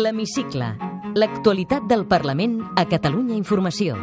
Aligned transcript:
L'Hemicicle. 0.00 0.66
L'actualitat 1.12 1.84
del 1.90 2.06
Parlament 2.08 2.54
a 2.78 2.86
Catalunya 2.88 3.34
Informació. 3.36 3.98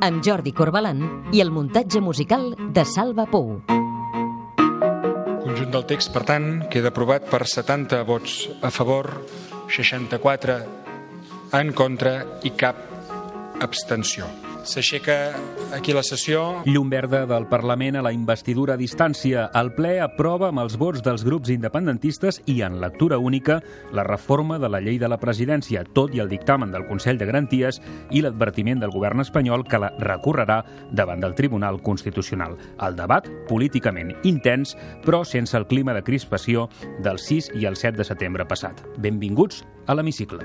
Amb 0.00 0.22
Jordi 0.24 0.54
Corbalan 0.56 1.02
i 1.36 1.42
el 1.44 1.52
muntatge 1.52 2.00
musical 2.00 2.54
de 2.56 2.84
Salva 2.88 3.26
Pou. 3.28 3.58
Conjunt 5.44 5.70
del 5.74 5.86
text, 5.90 6.14
per 6.16 6.24
tant, 6.32 6.48
queda 6.72 6.94
aprovat 6.94 7.28
per 7.28 7.44
70 7.44 8.00
vots 8.08 8.40
a 8.64 8.72
favor, 8.72 9.12
64 9.68 10.60
en 11.60 11.76
contra 11.76 12.18
i 12.48 12.56
cap 12.56 12.86
abstenció. 13.60 14.47
S'aixeca 14.68 15.32
aquí 15.72 15.94
la 15.96 16.02
sessió. 16.04 16.62
Llum 16.68 16.90
verda 16.92 17.22
del 17.26 17.46
Parlament 17.48 17.96
a 17.96 18.02
la 18.04 18.12
investidura 18.12 18.74
a 18.74 18.80
distància. 18.80 19.46
El 19.56 19.70
ple 19.72 19.94
aprova 20.04 20.50
amb 20.50 20.60
els 20.60 20.76
vots 20.76 21.00
dels 21.04 21.24
grups 21.24 21.48
independentistes 21.54 22.42
i 22.44 22.58
en 22.66 22.76
lectura 22.82 23.16
única 23.16 23.62
la 23.96 24.04
reforma 24.04 24.58
de 24.60 24.68
la 24.68 24.82
llei 24.84 24.98
de 25.00 25.08
la 25.08 25.16
presidència, 25.22 25.86
tot 25.96 26.12
i 26.12 26.20
el 26.20 26.28
dictamen 26.28 26.74
del 26.74 26.84
Consell 26.90 27.16
de 27.16 27.30
Garanties 27.30 27.80
i 28.12 28.20
l'advertiment 28.20 28.84
del 28.84 28.92
govern 28.92 29.24
espanyol 29.24 29.64
que 29.64 29.80
la 29.80 29.92
recorrerà 30.04 30.60
davant 30.92 31.24
del 31.24 31.36
Tribunal 31.38 31.80
Constitucional. 31.80 32.58
El 32.84 33.00
debat, 33.00 33.24
políticament 33.48 34.12
intens, 34.28 34.76
però 35.06 35.24
sense 35.24 35.56
el 35.56 35.66
clima 35.66 35.96
de 35.96 36.04
crispació 36.04 36.68
del 37.00 37.16
6 37.16 37.54
i 37.56 37.64
el 37.64 37.80
7 37.80 37.96
de 37.96 38.08
setembre 38.12 38.44
passat. 38.44 38.84
Benvinguts 39.00 39.64
a 39.86 39.96
l'Hemicicle. 39.96 40.44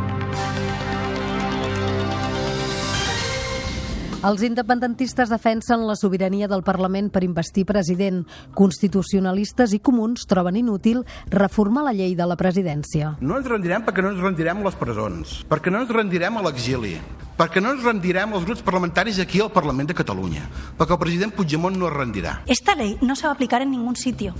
Els 4.21 4.43
independentistes 4.45 5.31
defensen 5.33 5.81
la 5.89 5.95
sobirania 5.97 6.45
del 6.45 6.61
Parlament 6.61 7.07
per 7.09 7.23
investir 7.25 7.63
president. 7.65 8.19
Constitucionalistes 8.53 9.73
i 9.73 9.79
comuns 9.81 10.27
troben 10.29 10.59
inútil 10.59 10.99
reformar 11.33 11.87
la 11.87 11.93
llei 11.97 12.13
de 12.13 12.27
la 12.29 12.37
presidència. 12.37 13.15
No 13.17 13.39
ens 13.39 13.49
rendirem 13.49 13.81
perquè 13.81 14.05
no 14.05 14.11
ens 14.13 14.21
rendirem 14.21 14.61
a 14.61 14.67
les 14.67 14.77
presons, 14.77 15.39
perquè 15.49 15.73
no 15.73 15.81
ens 15.81 15.95
rendirem 15.97 16.37
a 16.37 16.45
l'exili, 16.45 16.93
perquè 17.39 17.65
no 17.65 17.73
ens 17.73 17.81
rendirem 17.81 18.37
als 18.37 18.45
grups 18.45 18.61
parlamentaris 18.61 19.17
aquí 19.25 19.41
al 19.41 19.49
Parlament 19.57 19.89
de 19.89 19.97
Catalunya, 19.97 20.45
perquè 20.77 20.99
el 20.99 21.01
president 21.01 21.33
Puigdemont 21.33 21.81
no 21.81 21.89
es 21.89 21.97
rendirà. 21.97 22.37
Esta 22.45 22.77
ley 22.77 22.99
no 23.01 23.17
se 23.17 23.25
va 23.25 23.33
a 23.33 23.39
aplicar 23.39 23.63
en 23.65 23.73
ningún 23.73 23.97
sitio, 23.97 24.35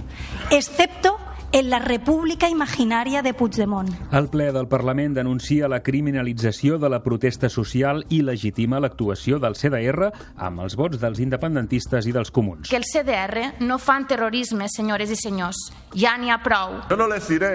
excepto 0.52 1.18
en 1.52 1.70
la 1.70 1.80
república 1.80 2.50
imaginaria 2.50 3.22
de 3.22 3.34
Puigdemont. 3.34 3.90
El 4.12 4.30
ple 4.30 4.52
del 4.52 4.68
Parlament 4.68 5.16
denuncia 5.16 5.68
la 5.68 5.82
criminalització 5.84 6.78
de 6.80 6.90
la 6.90 7.02
protesta 7.04 7.50
social 7.50 8.06
i 8.10 8.22
legitima 8.24 8.80
l'actuació 8.80 9.40
del 9.40 9.58
CDR 9.60 10.12
amb 10.38 10.64
els 10.64 10.78
vots 10.80 11.00
dels 11.02 11.20
independentistes 11.20 12.08
i 12.08 12.16
dels 12.16 12.32
comuns. 12.32 12.70
Que 12.70 12.80
el 12.80 12.88
CDR 12.88 13.64
no 13.68 13.80
fan 13.80 14.08
terrorisme, 14.08 14.70
senyores 14.72 15.12
i 15.12 15.20
senyors. 15.20 15.68
Ja 15.96 16.16
n'hi 16.18 16.32
ha 16.32 16.40
prou. 16.44 16.80
Yo 16.90 16.98
no 16.98 17.10
les 17.12 17.28
diré 17.28 17.52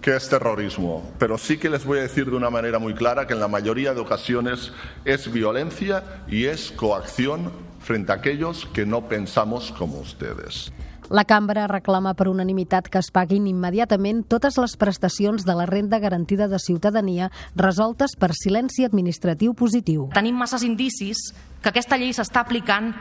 que 0.00 0.16
es 0.16 0.28
terrorismo, 0.28 1.12
pero 1.18 1.38
sí 1.38 1.58
que 1.58 1.70
les 1.70 1.84
voy 1.84 1.98
a 1.98 2.02
decir 2.02 2.30
de 2.30 2.36
una 2.36 2.50
manera 2.50 2.78
muy 2.78 2.94
clara 2.94 3.26
que 3.26 3.34
en 3.34 3.40
la 3.40 3.48
mayoría 3.48 3.94
de 3.94 4.00
ocasiones 4.00 4.72
es 5.04 5.30
violencia 5.30 6.02
y 6.26 6.46
es 6.46 6.72
coacción 6.72 7.52
frente 7.80 8.12
a 8.12 8.16
aquellos 8.16 8.66
que 8.66 8.86
no 8.86 9.08
pensamos 9.08 9.72
como 9.72 10.00
ustedes. 10.00 10.72
La 11.10 11.24
cambra 11.26 11.64
reclama 11.66 12.12
per 12.14 12.28
unanimitat 12.30 12.86
que 12.86 13.00
es 13.02 13.08
paguin 13.10 13.48
immediatament 13.50 14.20
totes 14.30 14.54
les 14.62 14.76
prestacions 14.78 15.42
de 15.42 15.56
la 15.58 15.66
renda 15.66 15.98
garantida 15.98 16.46
de 16.46 16.60
ciutadania 16.62 17.32
resoltes 17.58 18.14
per 18.14 18.30
silenci 18.38 18.86
administratiu 18.86 19.56
positiu. 19.58 20.06
Tenim 20.14 20.38
masses 20.38 20.62
indicis 20.62 21.32
que 21.60 21.72
aquesta 21.72 21.98
llei 21.98 22.14
s'està 22.14 22.44
aplicant 22.46 22.92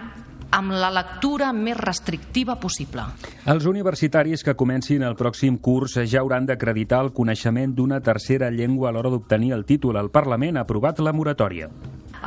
amb 0.50 0.74
la 0.74 0.90
lectura 0.90 1.52
més 1.54 1.78
restrictiva 1.78 2.58
possible. 2.58 3.06
Els 3.46 3.70
universitaris 3.70 4.42
que 4.42 4.58
comencin 4.58 5.06
el 5.06 5.14
pròxim 5.14 5.62
curs 5.62 6.00
ja 6.02 6.24
hauran 6.24 6.50
d'acreditar 6.50 7.04
el 7.06 7.14
coneixement 7.14 7.78
d'una 7.78 8.02
tercera 8.02 8.50
llengua 8.50 8.90
a 8.90 8.98
l'hora 8.98 9.14
d'obtenir 9.14 9.54
el 9.54 9.68
títol. 9.70 10.02
El 10.02 10.10
Parlament 10.10 10.58
ha 10.58 10.66
aprovat 10.66 10.98
la 10.98 11.14
moratòria. 11.14 11.70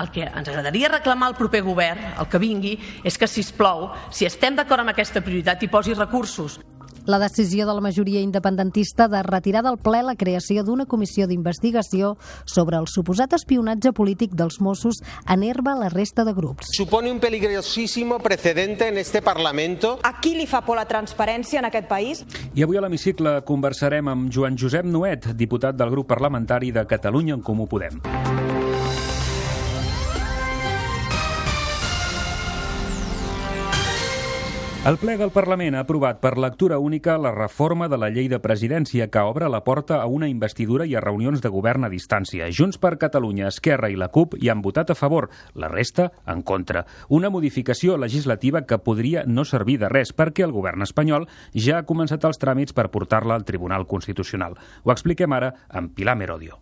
El 0.00 0.10
que 0.10 0.26
ens 0.26 0.48
agradaria 0.48 0.92
reclamar 0.92 1.28
al 1.32 1.38
proper 1.38 1.62
govern, 1.62 2.12
el 2.18 2.28
que 2.28 2.40
vingui, 2.42 2.76
és 3.04 3.18
que, 3.18 3.28
si 3.28 3.44
plou, 3.56 3.90
si 4.10 4.28
estem 4.28 4.56
d'acord 4.56 4.84
amb 4.84 4.94
aquesta 4.94 5.20
prioritat, 5.24 5.62
hi 5.62 5.72
posi 5.72 5.94
recursos. 5.98 6.60
La 7.04 7.18
decisió 7.18 7.66
de 7.66 7.74
la 7.74 7.80
majoria 7.80 8.20
independentista 8.20 9.08
de 9.08 9.24
retirar 9.24 9.64
del 9.64 9.78
ple 9.82 10.04
la 10.06 10.14
creació 10.14 10.62
d'una 10.62 10.86
comissió 10.86 11.26
d'investigació 11.26 12.12
sobre 12.46 12.78
el 12.78 12.86
suposat 12.86 13.34
espionatge 13.34 13.90
polític 13.90 14.36
dels 14.38 14.60
Mossos 14.62 15.00
enerva 15.26 15.74
la 15.74 15.88
resta 15.90 16.22
de 16.22 16.32
grups. 16.32 16.70
Supone 16.76 17.10
un 17.10 17.18
peligrosísimo 17.18 18.20
precedente 18.20 18.86
en 18.86 18.98
este 18.98 19.20
Parlamento. 19.20 19.98
A 20.04 20.20
qui 20.20 20.36
li 20.38 20.46
fa 20.46 20.62
por 20.62 20.78
la 20.78 20.86
transparència 20.86 21.58
en 21.58 21.66
aquest 21.66 21.90
país? 21.90 22.22
I 22.54 22.62
avui 22.62 22.78
a 22.78 22.84
l'hemicicle 22.86 23.40
conversarem 23.42 24.06
amb 24.06 24.30
Joan 24.30 24.54
Josep 24.54 24.86
Noet, 24.86 25.32
diputat 25.34 25.74
del 25.74 25.90
grup 25.90 26.06
parlamentari 26.06 26.70
de 26.70 26.86
Catalunya 26.86 27.34
en 27.34 27.42
Comú 27.42 27.66
Podem. 27.66 27.98
El 34.82 34.96
ple 34.98 35.12
del 35.14 35.30
Parlament 35.30 35.76
ha 35.78 35.84
aprovat 35.84 36.16
per 36.18 36.32
lectura 36.42 36.80
única 36.82 37.14
la 37.14 37.30
reforma 37.30 37.86
de 37.86 37.94
la 38.02 38.08
llei 38.10 38.26
de 38.26 38.40
presidència 38.42 39.06
que 39.14 39.20
obre 39.22 39.46
la 39.46 39.60
porta 39.62 40.00
a 40.02 40.08
una 40.10 40.26
investidura 40.26 40.88
i 40.90 40.96
a 40.98 41.02
reunions 41.04 41.38
de 41.44 41.52
govern 41.54 41.86
a 41.86 41.90
distància. 41.92 42.48
Junts 42.50 42.80
per 42.82 42.96
Catalunya, 42.98 43.46
Esquerra 43.46 43.92
i 43.92 43.94
la 43.94 44.08
CUP 44.10 44.34
hi 44.40 44.50
han 44.50 44.64
votat 44.64 44.90
a 44.90 44.96
favor, 44.98 45.28
la 45.54 45.70
resta 45.70 46.08
en 46.26 46.42
contra. 46.42 46.82
Una 47.08 47.30
modificació 47.30 47.94
legislativa 47.96 48.64
que 48.66 48.80
podria 48.82 49.22
no 49.24 49.46
servir 49.46 49.78
de 49.78 49.92
res 49.92 50.10
perquè 50.10 50.42
el 50.42 50.56
govern 50.58 50.82
espanyol 50.82 51.28
ja 51.54 51.78
ha 51.78 51.86
començat 51.86 52.26
els 52.26 52.42
tràmits 52.42 52.74
per 52.74 52.88
portar-la 52.90 53.38
al 53.38 53.46
Tribunal 53.46 53.86
Constitucional. 53.86 54.58
Ho 54.82 54.90
expliquem 54.90 55.38
ara 55.38 55.54
amb 55.70 55.94
Pilar 55.94 56.18
Merodio. 56.18 56.58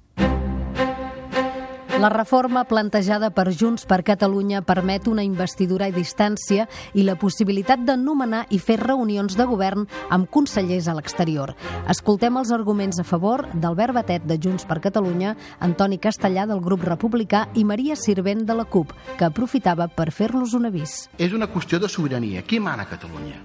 La 2.00 2.08
reforma 2.08 2.64
plantejada 2.64 3.28
per 3.28 3.50
Junts 3.52 3.82
per 3.84 3.98
Catalunya 4.00 4.62
permet 4.64 5.04
una 5.10 5.20
investidura 5.20 5.90
a 5.90 5.92
distància 5.92 6.64
i 6.96 7.04
la 7.04 7.18
possibilitat 7.20 7.82
de 7.84 7.92
nomenar 8.00 8.46
i 8.48 8.56
fer 8.56 8.78
reunions 8.80 9.36
de 9.36 9.44
govern 9.44 9.84
amb 10.08 10.30
consellers 10.32 10.88
a 10.88 10.94
l'exterior. 10.96 11.52
Escoltem 11.92 12.40
els 12.40 12.54
arguments 12.56 13.02
a 13.02 13.04
favor 13.04 13.44
d'Albert 13.52 13.98
Batet 13.98 14.24
de 14.24 14.40
Junts 14.40 14.64
per 14.64 14.80
Catalunya, 14.80 15.34
Antoni 15.60 16.00
Castellà 16.00 16.48
del 16.48 16.64
grup 16.64 16.88
republicà 16.88 17.50
i 17.52 17.68
Maria 17.68 18.00
Sirvent 18.00 18.46
de 18.48 18.56
la 18.56 18.64
CUP, 18.64 18.96
que 19.18 19.28
aprofitava 19.28 19.90
per 19.92 20.08
fer-los 20.08 20.56
un 20.56 20.70
avís. 20.72 21.10
És 21.20 21.36
una 21.36 21.52
qüestió 21.52 21.76
de 21.76 21.92
sobirania. 21.92 22.48
Qui 22.48 22.64
mana 22.64 22.88
a 22.88 22.94
Catalunya? 22.96 23.44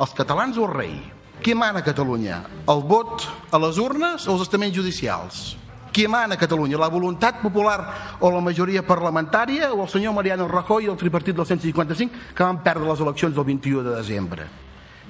Els 0.00 0.16
catalans 0.16 0.56
o 0.56 0.64
el 0.64 0.72
rei? 0.72 0.96
Qui 1.44 1.52
mana 1.52 1.84
a 1.84 1.84
Catalunya? 1.84 2.40
El 2.72 2.86
vot 2.88 3.28
a 3.52 3.60
les 3.60 3.76
urnes 3.76 4.24
o 4.24 4.38
els 4.38 4.48
estaments 4.48 4.80
judicials? 4.80 5.50
Qui 5.92 6.08
mana 6.08 6.34
a 6.34 6.40
Catalunya? 6.40 6.80
La 6.80 6.88
voluntat 6.88 7.42
popular 7.42 8.16
o 8.24 8.30
la 8.32 8.40
majoria 8.40 8.80
parlamentària 8.80 9.74
o 9.74 9.82
el 9.84 9.90
senyor 9.92 10.14
Mariano 10.16 10.48
Rajoy 10.48 10.86
i 10.86 10.90
el 10.90 10.96
tripartit 10.96 11.36
del 11.36 11.44
155 11.46 12.34
que 12.34 12.44
van 12.46 12.62
perdre 12.64 12.88
les 12.88 13.00
eleccions 13.04 13.36
del 13.36 13.44
21 13.44 13.84
de 13.84 13.96
desembre? 13.98 14.46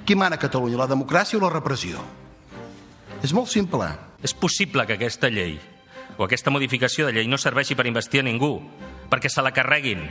Qui 0.05 0.17
mana 0.19 0.35
a 0.35 0.43
Catalunya? 0.43 0.81
La 0.81 0.91
democràcia 0.91 1.39
o 1.39 1.43
la 1.45 1.53
repressió? 1.55 2.03
És 3.23 3.31
molt 3.31 3.47
simple. 3.47 3.87
És 4.23 4.35
possible 4.35 4.83
que 4.87 4.99
aquesta 4.99 5.31
llei 5.31 5.55
o 6.19 6.27
aquesta 6.27 6.51
modificació 6.51 7.07
de 7.07 7.15
llei 7.15 7.29
no 7.31 7.39
serveixi 7.39 7.77
per 7.79 7.87
investir 7.87 8.21
a 8.21 8.27
ningú, 8.27 8.57
perquè 9.11 9.31
se 9.31 9.43
la 9.43 9.55
carreguin, 9.55 10.03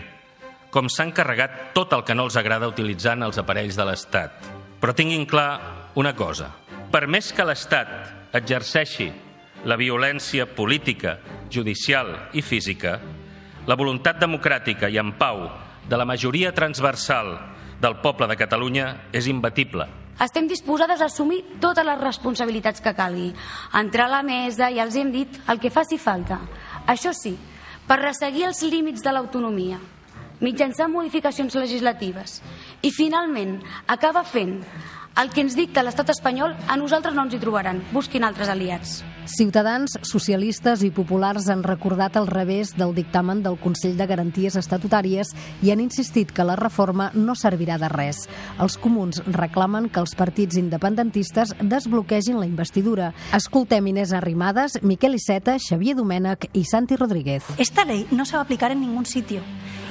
com 0.72 0.88
s'han 0.88 1.12
carregat 1.12 1.74
tot 1.76 1.92
el 1.94 2.06
que 2.08 2.16
no 2.16 2.26
els 2.30 2.38
agrada 2.40 2.72
utilitzant 2.72 3.28
els 3.28 3.38
aparells 3.38 3.76
de 3.76 3.86
l'Estat. 3.86 4.40
Però 4.80 4.96
tinguin 4.96 5.28
clar 5.28 5.92
una 6.00 6.16
cosa. 6.16 6.48
Per 6.92 7.04
més 7.12 7.34
que 7.36 7.46
l'Estat 7.46 8.32
exerceixi 8.40 9.12
la 9.66 9.78
violència 9.78 10.48
política, 10.56 11.20
judicial 11.50 12.14
i 12.34 12.42
física, 12.42 12.98
la 13.68 13.78
voluntat 13.78 14.20
democràtica 14.22 14.90
i 14.90 14.98
en 14.98 15.14
pau 15.20 15.46
de 15.88 15.98
la 15.98 16.06
majoria 16.06 16.54
transversal 16.54 17.36
del 17.82 17.98
poble 18.02 18.28
de 18.30 18.38
Catalunya 18.38 18.88
és 19.14 19.28
imbatible. 19.30 19.88
Estem 20.22 20.46
disposades 20.46 21.02
a 21.02 21.08
assumir 21.10 21.42
totes 21.62 21.86
les 21.86 22.02
responsabilitats 22.02 22.82
que 22.82 22.94
calgui. 22.94 23.32
Entrar 23.78 24.06
a 24.06 24.18
la 24.18 24.26
mesa 24.26 24.70
i 24.70 24.78
els 24.82 24.96
hem 24.96 25.10
dit 25.14 25.40
el 25.50 25.62
que 25.62 25.74
faci 25.74 25.98
falta. 25.98 26.38
Això 26.86 27.14
sí, 27.14 27.34
per 27.88 28.02
resseguir 28.02 28.46
els 28.50 28.62
límits 28.62 29.02
de 29.02 29.14
l'autonomia, 29.14 29.80
mitjançant 30.42 30.94
modificacions 30.94 31.56
legislatives. 31.58 32.42
I, 32.82 32.92
finalment, 32.94 33.60
acaba 33.90 34.24
fent 34.26 34.60
el 35.20 35.30
que 35.30 35.42
ens 35.44 35.56
dicta 35.58 35.84
l'estat 35.84 36.10
espanyol, 36.14 36.56
a 36.68 36.78
nosaltres 36.80 37.14
no 37.16 37.26
ens 37.26 37.36
hi 37.36 37.40
trobaran. 37.42 37.82
Busquin 37.92 38.24
altres 38.24 38.50
aliats. 38.50 39.02
Ciutadans, 39.30 39.94
socialistes 40.08 40.82
i 40.84 40.90
populars 40.92 41.46
han 41.54 41.62
recordat 41.64 42.16
el 42.18 42.26
revés 42.28 42.74
del 42.76 42.96
dictamen 42.96 43.44
del 43.46 43.60
Consell 43.62 43.94
de 44.00 44.08
Garanties 44.10 44.58
Estatutàries 44.58 45.36
i 45.62 45.72
han 45.72 45.84
insistit 45.84 46.34
que 46.34 46.46
la 46.48 46.58
reforma 46.58 47.12
no 47.14 47.36
servirà 47.38 47.78
de 47.78 47.92
res. 47.92 48.24
Els 48.60 48.80
comuns 48.82 49.22
reclamen 49.28 49.92
que 49.94 50.02
els 50.02 50.16
partits 50.18 50.58
independentistes 50.58 51.54
desbloquegin 51.62 52.42
la 52.42 52.50
investidura. 52.50 53.14
Escoltem 53.38 53.88
Inés 53.94 54.12
Arrimadas, 54.18 54.80
Miquel 54.82 55.16
Iceta, 55.20 55.60
Xavier 55.60 55.96
Domènech 56.00 56.50
i 56.54 56.66
Santi 56.66 56.98
Rodríguez. 56.98 57.46
Esta 57.58 57.86
ley 57.86 58.08
no 58.12 58.26
se 58.26 58.36
va 58.36 58.42
a 58.42 58.50
aplicar 58.50 58.72
en 58.72 58.82
ningún 58.82 59.06
sitio, 59.06 59.42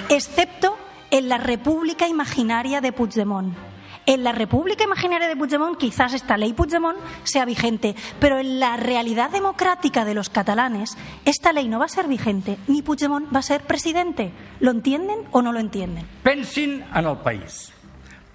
excepto 0.08 0.76
en 1.10 1.28
la 1.28 1.38
república 1.38 2.08
imaginaria 2.08 2.80
de 2.80 2.92
Puigdemont. 2.92 3.69
En 4.06 4.24
la 4.24 4.32
República 4.32 4.84
Imaginaria 4.84 5.28
de 5.28 5.36
Puigdemont 5.36 5.78
quizás 5.78 6.14
esta 6.14 6.36
ley 6.36 6.52
Puigdemont 6.52 6.98
sea 7.22 7.44
vigente, 7.44 7.94
pero 8.18 8.38
en 8.38 8.58
la 8.58 8.76
realidad 8.76 9.30
democrática 9.30 10.04
de 10.04 10.14
los 10.14 10.30
catalanes 10.30 10.96
esta 11.24 11.52
ley 11.52 11.68
no 11.68 11.78
va 11.78 11.84
a 11.84 11.88
ser 11.88 12.08
vigente 12.08 12.58
ni 12.66 12.82
Puigdemont 12.82 13.32
va 13.34 13.40
a 13.40 13.42
ser 13.42 13.62
presidente. 13.62 14.32
¿Lo 14.58 14.70
entienden 14.70 15.18
o 15.30 15.42
no 15.42 15.52
lo 15.52 15.60
entienden? 15.60 16.06
Pensin 16.22 16.84
en 16.94 17.06
el 17.06 17.18
país. 17.18 17.72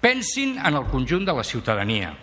Pensin 0.00 0.58
en 0.58 0.74
el 0.74 0.86
conjunt 0.86 1.26
de 1.26 1.34
la 1.34 1.44
ciutadania. 1.44 2.16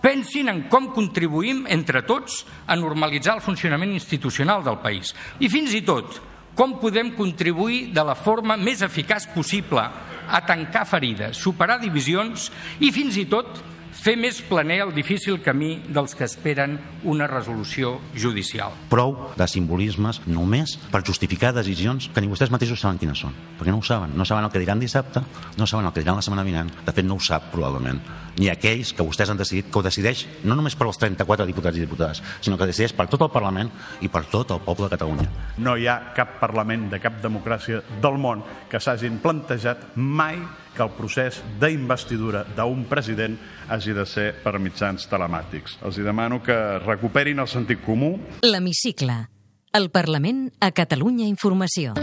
Pensin 0.00 0.48
en 0.48 0.62
com 0.72 0.88
contribuïm 0.96 1.66
entre 1.68 2.00
tots 2.08 2.46
a 2.66 2.76
normalitzar 2.76 3.36
el 3.36 3.44
funcionament 3.44 3.92
institucional 3.92 4.64
del 4.64 4.78
país. 4.80 5.12
I 5.38 5.50
fins 5.52 5.74
i 5.76 5.82
tot, 5.84 6.16
com 6.60 6.74
podem 6.76 7.08
contribuir 7.16 7.86
de 7.88 8.02
la 8.04 8.12
forma 8.12 8.52
més 8.60 8.82
eficaç 8.84 9.30
possible 9.32 9.80
a 9.80 10.40
tancar 10.44 10.84
ferides, 10.84 11.40
superar 11.40 11.78
divisions 11.80 12.50
i 12.84 12.90
fins 12.92 13.16
i 13.16 13.24
tot 13.32 13.62
fer 13.96 14.12
més 14.20 14.42
planer 14.44 14.78
el 14.84 14.92
difícil 14.92 15.40
camí 15.40 15.70
dels 15.88 16.12
que 16.16 16.28
esperen 16.28 16.76
una 17.08 17.26
resolució 17.30 17.94
judicial. 18.12 18.76
Prou 18.92 19.16
de 19.40 19.48
simbolismes 19.48 20.20
només 20.28 20.76
per 20.92 21.00
justificar 21.08 21.54
decisions 21.56 22.10
que 22.12 22.20
ni 22.20 22.28
vostès 22.28 22.52
mateixos 22.52 22.84
saben 22.84 23.00
quines 23.00 23.24
són, 23.24 23.32
perquè 23.56 23.72
no 23.72 23.80
ho 23.80 23.86
saben. 23.86 24.12
No 24.16 24.28
saben 24.28 24.44
el 24.44 24.52
que 24.52 24.60
diran 24.60 24.84
dissabte, 24.84 25.24
no 25.56 25.66
saben 25.66 25.88
el 25.88 25.96
que 25.96 26.04
diran 26.04 26.20
la 26.20 26.24
setmana 26.24 26.44
vinent, 26.44 26.72
de 26.84 26.92
fet 26.92 27.08
no 27.08 27.16
ho 27.16 27.24
sap 27.24 27.48
probablement. 27.54 28.04
Ni 28.40 28.48
aquells 28.48 28.94
que 28.96 29.04
vostès 29.04 29.28
han 29.28 29.40
decidit, 29.40 29.68
que 29.68 29.78
ho 29.78 29.84
decideix 29.84 30.24
no 30.48 30.56
només 30.56 30.76
per 30.78 30.86
als 30.88 31.00
34 31.02 31.44
diputats 31.48 31.76
i 31.76 31.84
diputades, 31.84 32.22
sinó 32.40 32.56
que 32.56 32.68
decideix 32.70 32.94
per 32.96 33.06
tot 33.12 33.26
el 33.26 33.32
Parlament 33.34 33.68
i 34.00 34.08
per 34.08 34.24
tot 34.32 34.54
el 34.56 34.62
poble 34.64 34.88
de 34.88 34.96
Catalunya. 34.96 35.28
No 35.60 35.76
hi 35.76 35.84
ha 35.90 36.14
cap 36.16 36.38
Parlament 36.40 36.88
de 36.92 37.00
cap 37.02 37.20
democràcia 37.20 37.82
del 38.00 38.16
món 38.16 38.44
que 38.70 38.80
s'hagin 38.80 39.20
plantejat 39.20 39.90
mai 39.96 40.40
que 40.72 40.86
el 40.86 40.94
procés 40.96 41.42
d'investidura 41.60 42.46
d'un 42.56 42.86
president 42.88 43.36
hagi 43.68 43.92
de 43.92 44.06
ser 44.06 44.30
per 44.40 44.56
mitjans 44.58 45.04
telemàtics. 45.10 45.76
Els 45.84 45.98
hi 45.98 46.06
demano 46.06 46.40
que 46.42 46.56
recuperin 46.86 47.42
el 47.44 47.50
sentit 47.50 47.84
comú. 47.84 48.14
L'Hemicicle. 48.46 49.20
El 49.76 49.90
Parlament 49.92 50.48
a 50.58 50.72
Catalunya 50.72 51.28
Informació. 51.28 51.94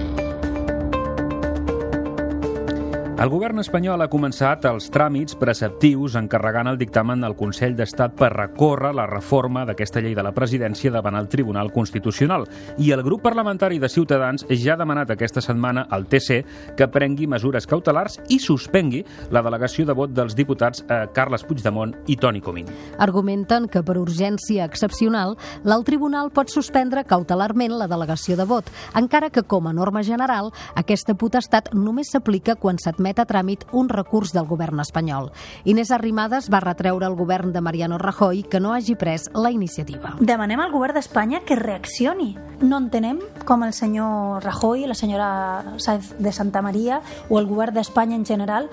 El 3.17 3.31
govern 3.33 3.57
espanyol 3.57 4.03
ha 4.03 4.11
començat 4.13 4.67
els 4.69 4.91
tràmits 4.93 5.33
preceptius 5.41 6.13
encarregant 6.19 6.67
el 6.69 6.75
dictamen 6.77 7.23
al 7.25 7.33
Consell 7.33 7.73
d'Estat 7.73 8.11
per 8.13 8.27
recórrer 8.29 8.91
la 8.93 9.07
reforma 9.09 9.63
d'aquesta 9.65 10.03
llei 10.05 10.13
de 10.13 10.21
la 10.21 10.35
presidència 10.35 10.91
davant 10.93 11.17
el 11.17 11.25
Tribunal 11.27 11.71
Constitucional. 11.73 12.45
I 12.77 12.91
el 12.93 13.01
grup 13.01 13.23
parlamentari 13.25 13.79
de 13.81 13.89
Ciutadans 13.89 14.45
ja 14.51 14.75
ha 14.75 14.77
demanat 14.77 15.09
aquesta 15.09 15.41
setmana 15.41 15.87
al 15.89 16.05
TC 16.05 16.43
que 16.77 16.87
prengui 16.93 17.25
mesures 17.25 17.65
cautelars 17.65 18.19
i 18.29 18.37
suspengui 18.37 19.01
la 19.33 19.41
delegació 19.41 19.87
de 19.89 19.97
vot 19.97 20.13
dels 20.13 20.37
diputats 20.37 20.85
eh, 20.85 21.07
Carles 21.17 21.41
Puigdemont 21.41 21.95
i 22.05 22.19
Toni 22.21 22.45
Comín. 22.45 22.69
Argumenten 23.01 23.65
que 23.65 23.81
per 23.81 23.97
urgència 23.97 24.69
excepcional 24.69 25.33
l'alt 25.65 25.89
tribunal 25.89 26.29
pot 26.29 26.53
suspendre 26.53 27.07
cautelarment 27.09 27.79
la 27.81 27.89
delegació 27.89 28.37
de 28.37 28.45
vot, 28.45 28.69
encara 28.93 29.33
que 29.33 29.41
com 29.41 29.65
a 29.65 29.73
norma 29.73 30.05
general 30.05 30.53
aquesta 30.77 31.17
potestat 31.17 31.73
només 31.73 32.13
s'aplica 32.13 32.53
quan 32.61 32.77
s'admet 32.77 33.06
admet 33.07 33.19
a 33.19 33.25
tràmit 33.25 33.63
un 33.71 33.87
recurs 33.89 34.33
del 34.35 34.47
govern 34.47 34.81
espanyol. 34.83 35.31
Inés 35.63 35.91
Arrimadas 35.95 36.49
va 36.51 36.59
retreure 36.59 37.05
al 37.05 37.15
govern 37.15 37.53
de 37.53 37.61
Mariano 37.61 37.97
Rajoy 37.97 38.43
que 38.43 38.59
no 38.59 38.73
hagi 38.73 38.95
pres 38.95 39.29
la 39.33 39.51
iniciativa. 39.51 40.15
Demanem 40.19 40.59
al 40.59 40.71
govern 40.71 40.97
d'Espanya 40.97 41.41
que 41.45 41.55
reaccioni. 41.55 42.35
No 42.59 42.77
entenem 42.77 43.21
com 43.45 43.63
el 43.63 43.73
senyor 43.73 44.43
Rajoy, 44.43 44.87
la 44.87 44.95
senyora 44.95 45.77
Sáenz 45.77 46.15
de 46.19 46.31
Santa 46.31 46.61
Maria 46.61 47.01
o 47.29 47.39
el 47.39 47.47
govern 47.47 47.75
d'Espanya 47.75 48.15
en 48.15 48.25
general 48.25 48.69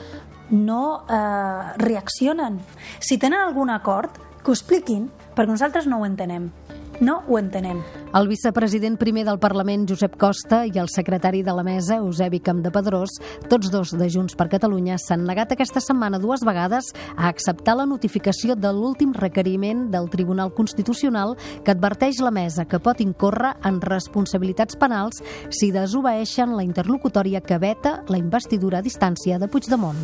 no 0.51 1.05
eh, 1.09 1.73
reaccionen. 1.79 2.59
Si 2.99 3.19
tenen 3.19 3.41
algun 3.41 3.71
acord, 3.71 4.11
que 4.43 4.51
ho 4.51 4.55
expliquin, 4.55 5.11
perquè 5.35 5.51
nosaltres 5.51 5.87
no 5.87 6.01
ho 6.01 6.07
entenem. 6.07 6.51
No 7.00 7.23
ho 7.26 7.38
entenem. 7.38 7.81
El 8.14 8.29
vicepresident 8.31 8.94
primer 9.00 9.25
del 9.26 9.41
Parlament, 9.43 9.88
Josep 9.91 10.14
Costa, 10.20 10.62
i 10.67 10.79
el 10.79 10.88
secretari 10.93 11.43
de 11.43 11.55
la 11.56 11.64
mesa, 11.67 11.96
Eusebi 11.99 12.38
Campdepadrós, 12.38 13.17
tots 13.50 13.70
dos 13.73 13.91
de 13.99 14.08
Junts 14.11 14.37
per 14.38 14.46
Catalunya, 14.52 14.99
s'han 15.02 15.25
negat 15.26 15.52
aquesta 15.52 15.82
setmana 15.82 16.20
dues 16.23 16.44
vegades 16.46 16.93
a 17.17 17.26
acceptar 17.29 17.75
la 17.81 17.88
notificació 17.91 18.55
de 18.55 18.70
l'últim 18.73 19.12
requeriment 19.12 19.88
del 19.91 20.08
Tribunal 20.11 20.55
Constitucional 20.55 21.35
que 21.64 21.75
adverteix 21.75 22.23
la 22.23 22.31
mesa 22.35 22.69
que 22.70 22.79
pot 22.79 23.02
incórrer 23.02 23.56
en 23.67 23.81
responsabilitats 23.82 24.79
penals 24.79 25.23
si 25.50 25.73
desobeeixen 25.75 26.55
la 26.55 26.62
interlocutòria 26.62 27.43
que 27.43 27.58
veta 27.58 28.02
la 28.08 28.20
investidura 28.20 28.79
a 28.79 28.87
distància 28.87 29.40
de 29.43 29.50
Puigdemont. 29.50 29.99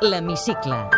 L'Hemicicle. 0.00 0.97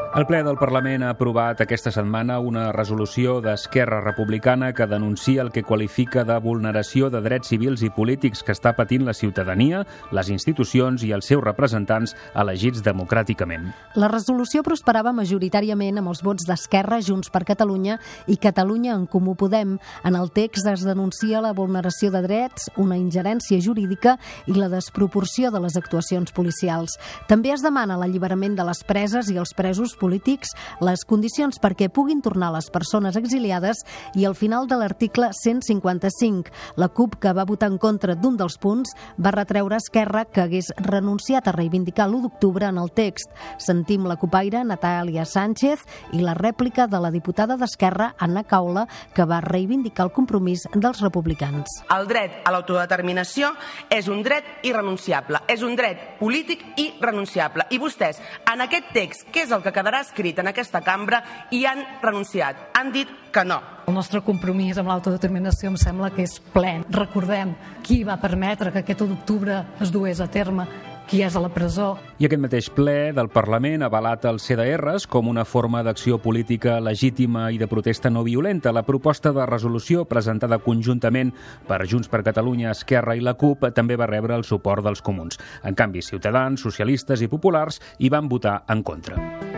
El 0.13 0.25
ple 0.27 0.41
del 0.43 0.57
Parlament 0.59 1.05
ha 1.07 1.09
aprovat 1.13 1.61
aquesta 1.63 1.87
setmana 1.95 2.35
una 2.43 2.65
resolució 2.75 3.37
d'Esquerra 3.39 4.01
Republicana 4.03 4.73
que 4.75 4.83
denuncia 4.83 5.39
el 5.39 5.53
que 5.55 5.61
qualifica 5.63 6.25
de 6.27 6.35
vulneració 6.43 7.07
de 7.07 7.21
drets 7.23 7.47
civils 7.47 7.79
i 7.87 7.89
polítics 7.95 8.41
que 8.43 8.51
està 8.51 8.73
patint 8.75 9.05
la 9.07 9.13
ciutadania, 9.15 9.85
les 10.11 10.27
institucions 10.33 11.05
i 11.07 11.13
els 11.15 11.29
seus 11.31 11.39
representants 11.45 12.11
elegits 12.35 12.83
democràticament. 12.83 13.69
La 13.95 14.09
resolució 14.11 14.65
prosperava 14.67 15.13
majoritàriament 15.15 16.01
amb 16.01 16.11
els 16.11 16.25
vots 16.27 16.43
d'Esquerra, 16.49 16.99
Junts 16.99 17.31
per 17.31 17.45
Catalunya 17.47 17.95
i 18.27 18.35
Catalunya 18.35 18.91
en 18.97 19.07
Comú 19.07 19.37
Podem. 19.39 19.77
En 20.03 20.19
el 20.19 20.35
text 20.35 20.67
es 20.73 20.83
denuncia 20.83 21.39
la 21.39 21.53
vulneració 21.55 22.11
de 22.11 22.23
drets, 22.27 22.67
una 22.75 22.99
ingerència 22.99 23.61
jurídica 23.63 24.17
i 24.43 24.59
la 24.59 24.67
desproporció 24.67 25.55
de 25.55 25.63
les 25.63 25.79
actuacions 25.79 26.35
policials. 26.35 26.99
També 27.31 27.55
es 27.55 27.63
demana 27.63 27.95
l'alliberament 27.95 28.59
de 28.59 28.67
les 28.67 28.83
preses 28.83 29.31
i 29.31 29.39
els 29.39 29.55
presos 29.55 29.95
polítics, 30.01 30.55
les 30.81 31.05
condicions 31.05 31.61
perquè 31.61 31.91
puguin 31.93 32.23
tornar 32.25 32.49
les 32.55 32.71
persones 32.73 33.17
exiliades 33.19 33.83
i 34.17 34.25
al 34.25 34.35
final 34.35 34.67
de 34.67 34.79
l'article 34.81 35.29
155. 35.37 36.49
La 36.81 36.89
CUP, 36.89 37.19
que 37.21 37.33
va 37.37 37.45
votar 37.45 37.69
en 37.71 37.77
contra 37.77 38.15
d'un 38.17 38.37
dels 38.39 38.57
punts, 38.61 38.95
va 39.21 39.35
retreure 39.35 39.77
Esquerra 39.77 40.25
que 40.25 40.41
hagués 40.41 40.71
renunciat 40.81 41.47
a 41.47 41.55
reivindicar 41.55 42.07
l'1 42.09 42.25
d'octubre 42.25 42.67
en 42.67 42.79
el 42.81 42.91
text. 42.95 43.29
Sentim 43.61 44.07
la 44.09 44.17
copaire 44.17 44.63
Natàlia 44.65 45.25
Sánchez 45.25 45.85
i 46.17 46.23
la 46.23 46.35
rèplica 46.37 46.87
de 46.87 47.01
la 47.01 47.11
diputada 47.11 47.57
d'Esquerra, 47.59 48.13
Anna 48.17 48.43
Caula, 48.43 48.87
que 49.13 49.25
va 49.27 49.41
reivindicar 49.43 50.07
el 50.07 50.13
compromís 50.15 50.65
dels 50.73 51.01
republicans. 51.03 51.81
El 51.93 52.07
dret 52.07 52.41
a 52.47 52.53
l'autodeterminació 52.53 53.51
és 53.91 54.07
un 54.07 54.23
dret 54.23 54.47
irrenunciable, 54.67 55.43
és 55.51 55.61
un 55.67 55.75
dret 55.75 56.15
polític 56.19 56.63
i 56.79 56.87
renunciable. 57.01 57.67
I 57.69 57.79
vostès, 57.81 58.21
en 58.51 58.63
aquest 58.63 58.93
text, 58.95 59.27
què 59.33 59.43
és 59.45 59.51
el 59.51 59.63
que 59.65 59.73
quedarà 59.75 59.90
quedarà 59.91 60.05
escrit 60.07 60.37
en 60.39 60.47
aquesta 60.47 60.79
cambra 60.79 61.19
i 61.51 61.65
han 61.67 61.83
renunciat. 62.01 62.71
Han 62.79 62.93
dit 62.93 63.09
que 63.31 63.43
no. 63.43 63.59
El 63.87 63.97
nostre 63.97 64.21
compromís 64.23 64.77
amb 64.79 64.87
l'autodeterminació 64.87 65.67
em 65.71 65.75
sembla 65.75 66.13
que 66.15 66.23
és 66.23 66.37
ple. 66.53 66.79
Recordem 66.95 67.51
qui 67.83 68.05
va 68.07 68.15
permetre 68.21 68.71
que 68.71 68.85
aquest 68.85 69.03
1 69.03 69.11
d'octubre 69.11 69.57
es 69.83 69.91
dués 69.91 70.21
a 70.21 70.29
terme 70.31 70.67
qui 71.11 71.19
és 71.25 71.35
a 71.35 71.41
la 71.43 71.49
presó. 71.51 71.97
I 72.23 72.29
aquest 72.29 72.39
mateix 72.39 72.69
ple 72.71 73.11
del 73.11 73.27
Parlament 73.33 73.83
ha 73.83 73.89
avalat 73.91 74.23
els 74.29 74.45
CDRs 74.47 75.09
com 75.11 75.27
una 75.27 75.43
forma 75.43 75.81
d'acció 75.83 76.21
política 76.23 76.77
legítima 76.79 77.49
i 77.51 77.59
de 77.59 77.67
protesta 77.67 78.09
no 78.09 78.23
violenta. 78.23 78.71
La 78.71 78.85
proposta 78.87 79.33
de 79.35 79.45
resolució 79.49 80.05
presentada 80.07 80.61
conjuntament 80.63 81.33
per 81.67 81.83
Junts 81.83 82.07
per 82.07 82.23
Catalunya, 82.23 82.71
Esquerra 82.71 83.17
i 83.19 83.25
la 83.27 83.35
CUP 83.35 83.73
també 83.75 83.99
va 83.99 84.07
rebre 84.07 84.39
el 84.39 84.47
suport 84.47 84.87
dels 84.87 85.03
comuns. 85.03 85.41
En 85.67 85.75
canvi, 85.75 85.99
Ciutadans, 85.99 86.63
socialistes 86.63 87.19
i 87.19 87.27
populars 87.27 87.81
hi 87.99 88.07
van 88.07 88.31
votar 88.31 88.61
en 88.69 88.83
contra. 88.83 89.50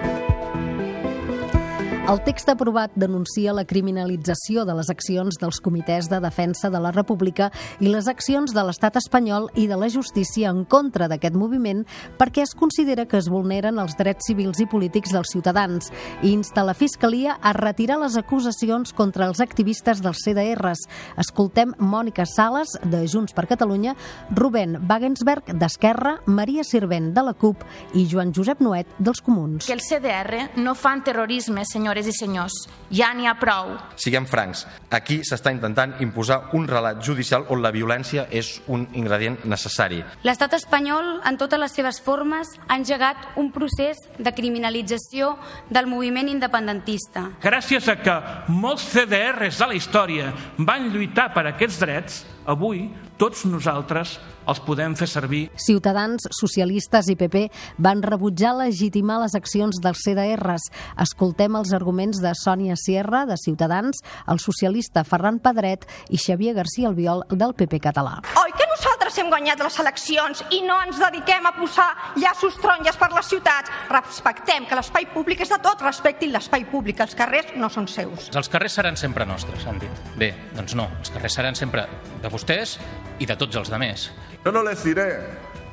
El 2.04 2.20
text 2.20 2.50
aprovat 2.52 2.92
denuncia 3.00 3.54
la 3.56 3.64
criminalització 3.64 4.66
de 4.68 4.74
les 4.76 4.90
accions 4.92 5.38
dels 5.40 5.62
comitès 5.64 6.10
de 6.12 6.18
defensa 6.20 6.68
de 6.70 6.82
la 6.84 6.90
República 6.92 7.46
i 7.80 7.88
les 7.88 8.10
accions 8.12 8.52
de 8.52 8.64
l'estat 8.68 8.98
espanyol 9.00 9.46
i 9.56 9.70
de 9.70 9.78
la 9.80 9.88
justícia 9.88 10.52
en 10.52 10.66
contra 10.68 11.08
d'aquest 11.08 11.38
moviment 11.40 11.86
perquè 12.20 12.44
es 12.44 12.52
considera 12.60 13.06
que 13.08 13.22
es 13.22 13.30
vulneren 13.32 13.80
els 13.80 13.96
drets 13.96 14.28
civils 14.28 14.60
i 14.60 14.68
polítics 14.68 15.14
dels 15.16 15.32
ciutadans 15.32 15.94
i 16.20 16.34
insta 16.34 16.66
la 16.68 16.76
Fiscalia 16.76 17.38
a 17.40 17.54
retirar 17.56 18.02
les 18.02 18.20
acusacions 18.20 18.92
contra 18.92 19.30
els 19.32 19.40
activistes 19.40 20.04
dels 20.04 20.26
CDRs. 20.28 20.84
Escoltem 21.24 21.72
Mònica 21.80 22.28
Sales, 22.28 22.76
de 22.84 23.06
Junts 23.08 23.32
per 23.32 23.48
Catalunya, 23.48 23.96
Rubén 24.36 24.76
Wagensberg, 24.90 25.56
d'Esquerra, 25.56 26.18
Maria 26.28 26.68
Sirvent, 26.68 27.14
de 27.16 27.24
la 27.24 27.34
CUP 27.34 27.64
i 27.96 28.04
Joan 28.12 28.36
Josep 28.36 28.60
Noet, 28.60 28.92
dels 29.00 29.24
Comuns. 29.24 29.72
Que 29.72 29.80
el 29.80 29.88
CDR 29.88 30.50
no 30.60 30.76
fan 30.76 31.08
terrorisme, 31.08 31.64
senyores 31.94 32.08
i 32.08 32.14
senyors. 32.18 32.54
Ja 32.94 33.14
n'hi 33.14 33.28
ha 33.28 33.36
prou. 33.40 33.74
Siguem 33.98 34.26
francs, 34.30 34.66
aquí 34.94 35.22
s'està 35.26 35.52
intentant 35.54 35.96
imposar 36.02 36.50
un 36.54 36.68
relat 36.68 37.02
judicial 37.04 37.46
on 37.50 37.62
la 37.62 37.72
violència 37.72 38.28
és 38.32 38.62
un 38.68 38.88
ingredient 38.94 39.40
necessari. 39.46 40.04
L'estat 40.24 40.54
espanyol, 40.54 41.22
en 41.26 41.38
totes 41.38 41.60
les 41.60 41.74
seves 41.74 42.00
formes, 42.02 42.48
ha 42.68 42.78
engegat 42.78 43.38
un 43.38 43.52
procés 43.52 43.98
de 44.18 44.34
criminalització 44.34 45.38
del 45.70 45.88
moviment 45.88 46.30
independentista. 46.30 47.30
Gràcies 47.42 47.88
a 47.90 47.98
que 48.02 48.20
molts 48.50 48.86
CDRs 48.94 49.60
de 49.60 49.68
la 49.68 49.78
història 49.78 50.34
van 50.58 50.92
lluitar 50.94 51.32
per 51.34 51.48
aquests 51.50 51.80
drets, 51.82 52.24
avui 52.46 52.88
tots 53.18 53.46
nosaltres 53.46 54.18
els 54.50 54.60
podem 54.66 54.96
fer 55.00 55.08
servir. 55.08 55.46
Ciutadans, 55.60 56.26
socialistes 56.36 57.08
i 57.12 57.16
PP 57.20 57.46
van 57.84 58.02
rebutjar 58.04 58.52
legitimar 58.58 59.22
les 59.22 59.36
accions 59.40 59.80
dels 59.84 60.02
CDRs. 60.04 60.66
Escoltem 61.00 61.56
els 61.60 61.72
arguments 61.76 62.20
de 62.24 62.34
Sònia 62.36 62.76
Sierra, 62.80 63.24
de 63.30 63.38
Ciutadans, 63.40 64.02
el 64.28 64.42
socialista 64.44 65.06
Ferran 65.08 65.40
Pedret 65.44 65.88
i 66.10 66.20
Xavier 66.20 66.56
García 66.58 66.90
Albiol, 66.92 67.24
del 67.32 67.56
PP 67.56 67.80
català. 67.88 68.18
Oi 68.42 68.52
que 68.58 68.68
nosaltres 68.74 69.18
hem 69.22 69.32
guanyat 69.32 69.64
les 69.64 69.80
eleccions 69.86 70.44
i 70.52 70.60
no 70.68 70.80
ens 70.84 71.00
dediquem 71.00 71.48
a 71.48 71.54
posar 71.56 71.88
llaços 72.20 72.60
taronges 72.60 73.00
per 73.00 73.12
les 73.14 73.32
ciutats? 73.32 73.72
Respectem 73.94 74.68
que 74.68 74.80
l'espai 74.80 75.08
públic 75.14 75.46
és 75.46 75.54
de 75.54 75.62
tot, 75.64 75.82
respectin 75.86 76.34
l'espai 76.36 76.68
públic, 76.68 77.00
els 77.06 77.16
carrers 77.16 77.56
no 77.56 77.72
són 77.72 77.88
seus. 77.88 78.28
Els 78.34 78.52
carrers 78.52 78.76
seran 78.82 79.00
sempre 79.00 79.28
nostres, 79.30 79.64
han 79.70 79.80
dit. 79.80 80.04
Bé, 80.20 80.34
doncs 80.58 80.76
no, 80.76 80.90
els 81.00 81.14
carrers 81.14 81.40
seran 81.40 81.56
sempre 81.56 81.88
de 82.20 82.33
vostès 82.34 82.80
i 83.20 83.30
de 83.30 83.38
tots 83.38 83.62
els 83.62 83.70
demés. 83.72 84.10
Yo 84.44 84.52
no 84.52 84.64
les 84.66 84.84
diré 84.84 85.08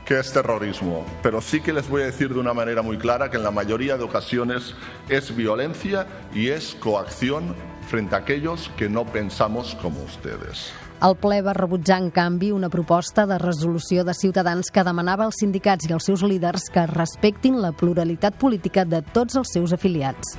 que 0.05 0.19
es 0.19 0.33
terrorismo, 0.33 1.07
pero 1.23 1.41
sí 1.41 1.61
que 1.61 1.73
les 1.73 1.89
voy 1.89 2.03
a 2.03 2.07
decir 2.07 2.33
de 2.35 2.41
una 2.41 2.53
manera 2.53 2.83
muy 2.83 2.99
clara 2.99 3.31
que 3.31 3.37
en 3.37 3.45
la 3.45 3.51
mayoría 3.51 3.97
de 3.97 4.05
ocasiones 4.05 4.75
es 5.09 5.35
violencia 5.35 6.07
y 6.35 6.49
es 6.49 6.75
coacción 6.75 7.55
frente 7.89 8.15
a 8.15 8.19
aquellos 8.19 8.71
que 8.77 8.89
no 8.89 9.05
pensamos 9.05 9.77
como 9.81 10.03
ustedes. 10.03 10.73
El 11.01 11.17
ple 11.17 11.41
va 11.41 11.55
rebutjar, 11.55 12.03
en 12.03 12.11
canvi, 12.11 12.51
una 12.53 12.69
proposta 12.69 13.25
de 13.27 13.39
resolució 13.39 14.05
de 14.05 14.13
Ciutadans 14.13 14.69
que 14.71 14.85
demanava 14.85 15.25
als 15.25 15.39
sindicats 15.41 15.89
i 15.89 15.95
als 15.97 16.11
seus 16.11 16.21
líders 16.27 16.69
que 16.75 16.85
respectin 16.91 17.57
la 17.63 17.73
pluralitat 17.73 18.37
política 18.37 18.85
de 18.85 19.01
tots 19.01 19.39
els 19.41 19.55
seus 19.55 19.73
afiliats. 19.73 20.37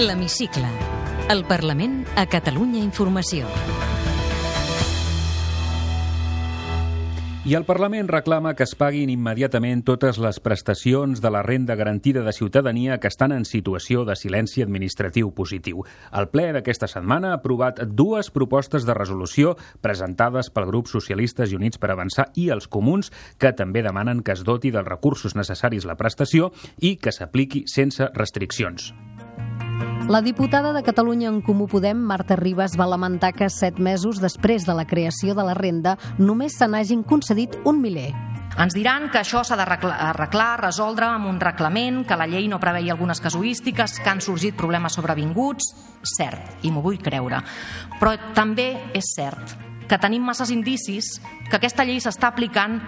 L'Hemicicle. 0.00 0.66
El 1.30 1.44
Parlament 1.46 2.02
a 2.16 2.26
Catalunya 2.26 2.82
Informació. 2.82 3.46
I 7.46 7.52
el 7.54 7.66
Parlament 7.68 8.08
reclama 8.08 8.54
que 8.56 8.64
es 8.64 8.72
paguin 8.72 9.10
immediatament 9.12 9.82
totes 9.84 10.16
les 10.16 10.38
prestacions 10.40 11.20
de 11.20 11.28
la 11.28 11.42
renda 11.44 11.74
garantida 11.76 12.22
de 12.24 12.32
ciutadania 12.32 12.96
que 13.00 13.10
estan 13.12 13.34
en 13.36 13.44
situació 13.44 14.06
de 14.08 14.16
silenci 14.16 14.62
administratiu 14.64 15.28
positiu. 15.36 15.82
El 16.08 16.30
ple 16.32 16.46
d'aquesta 16.56 16.88
setmana 16.88 17.34
ha 17.34 17.40
aprovat 17.42 17.82
dues 17.84 18.30
propostes 18.32 18.88
de 18.88 18.96
resolució 18.96 19.58
presentades 19.84 20.48
pel 20.48 20.70
grup 20.72 20.88
Socialistes 20.88 21.52
i 21.52 21.60
Units 21.60 21.76
per 21.76 21.92
Avançar 21.92 22.30
i 22.32 22.48
els 22.48 22.64
comuns 22.64 23.12
que 23.36 23.52
també 23.52 23.84
demanen 23.84 24.24
que 24.24 24.32
es 24.32 24.40
doti 24.40 24.72
dels 24.72 24.88
recursos 24.88 25.36
necessaris 25.36 25.84
la 25.84 26.00
prestació 26.00 26.48
i 26.80 26.96
que 26.96 27.12
s'apliqui 27.12 27.66
sense 27.68 28.08
restriccions. 28.16 28.94
La 30.08 30.20
diputada 30.20 30.74
de 30.74 30.82
Catalunya 30.82 31.28
en 31.28 31.40
Comú 31.40 31.66
Podem, 31.66 31.96
Marta 31.96 32.36
Ribas, 32.36 32.76
va 32.76 32.84
lamentar 32.86 33.32
que 33.32 33.48
set 33.48 33.78
mesos 33.80 34.20
després 34.20 34.66
de 34.68 34.74
la 34.76 34.84
creació 34.84 35.32
de 35.34 35.42
la 35.48 35.54
renda 35.56 35.96
només 36.18 36.58
se 36.60 36.68
n'hagin 36.68 37.02
concedit 37.08 37.56
un 37.64 37.80
miler. 37.80 38.12
Ens 38.60 38.76
diran 38.76 39.08
que 39.10 39.22
això 39.22 39.40
s'ha 39.42 39.56
d'arreglar, 39.58 40.60
resoldre 40.60 41.08
amb 41.08 41.26
un 41.32 41.40
reglament, 41.40 42.04
que 42.06 42.20
la 42.20 42.28
llei 42.28 42.46
no 42.52 42.60
preveia 42.60 42.92
algunes 42.92 43.18
casuístiques, 43.24 43.98
que 43.98 44.12
han 44.12 44.20
sorgit 44.20 44.54
problemes 44.60 44.94
sobrevinguts. 44.94 45.72
Cert, 46.04 46.60
i 46.62 46.70
m'ho 46.70 46.84
vull 46.84 47.00
creure. 47.02 47.40
Però 47.98 48.14
també 48.36 48.68
és 48.94 49.08
cert 49.16 49.56
que 49.88 49.98
tenim 49.98 50.22
masses 50.22 50.52
indicis 50.52 51.16
que 51.48 51.56
aquesta 51.56 51.84
llei 51.88 51.98
s'està 52.04 52.30
aplicant 52.30 52.78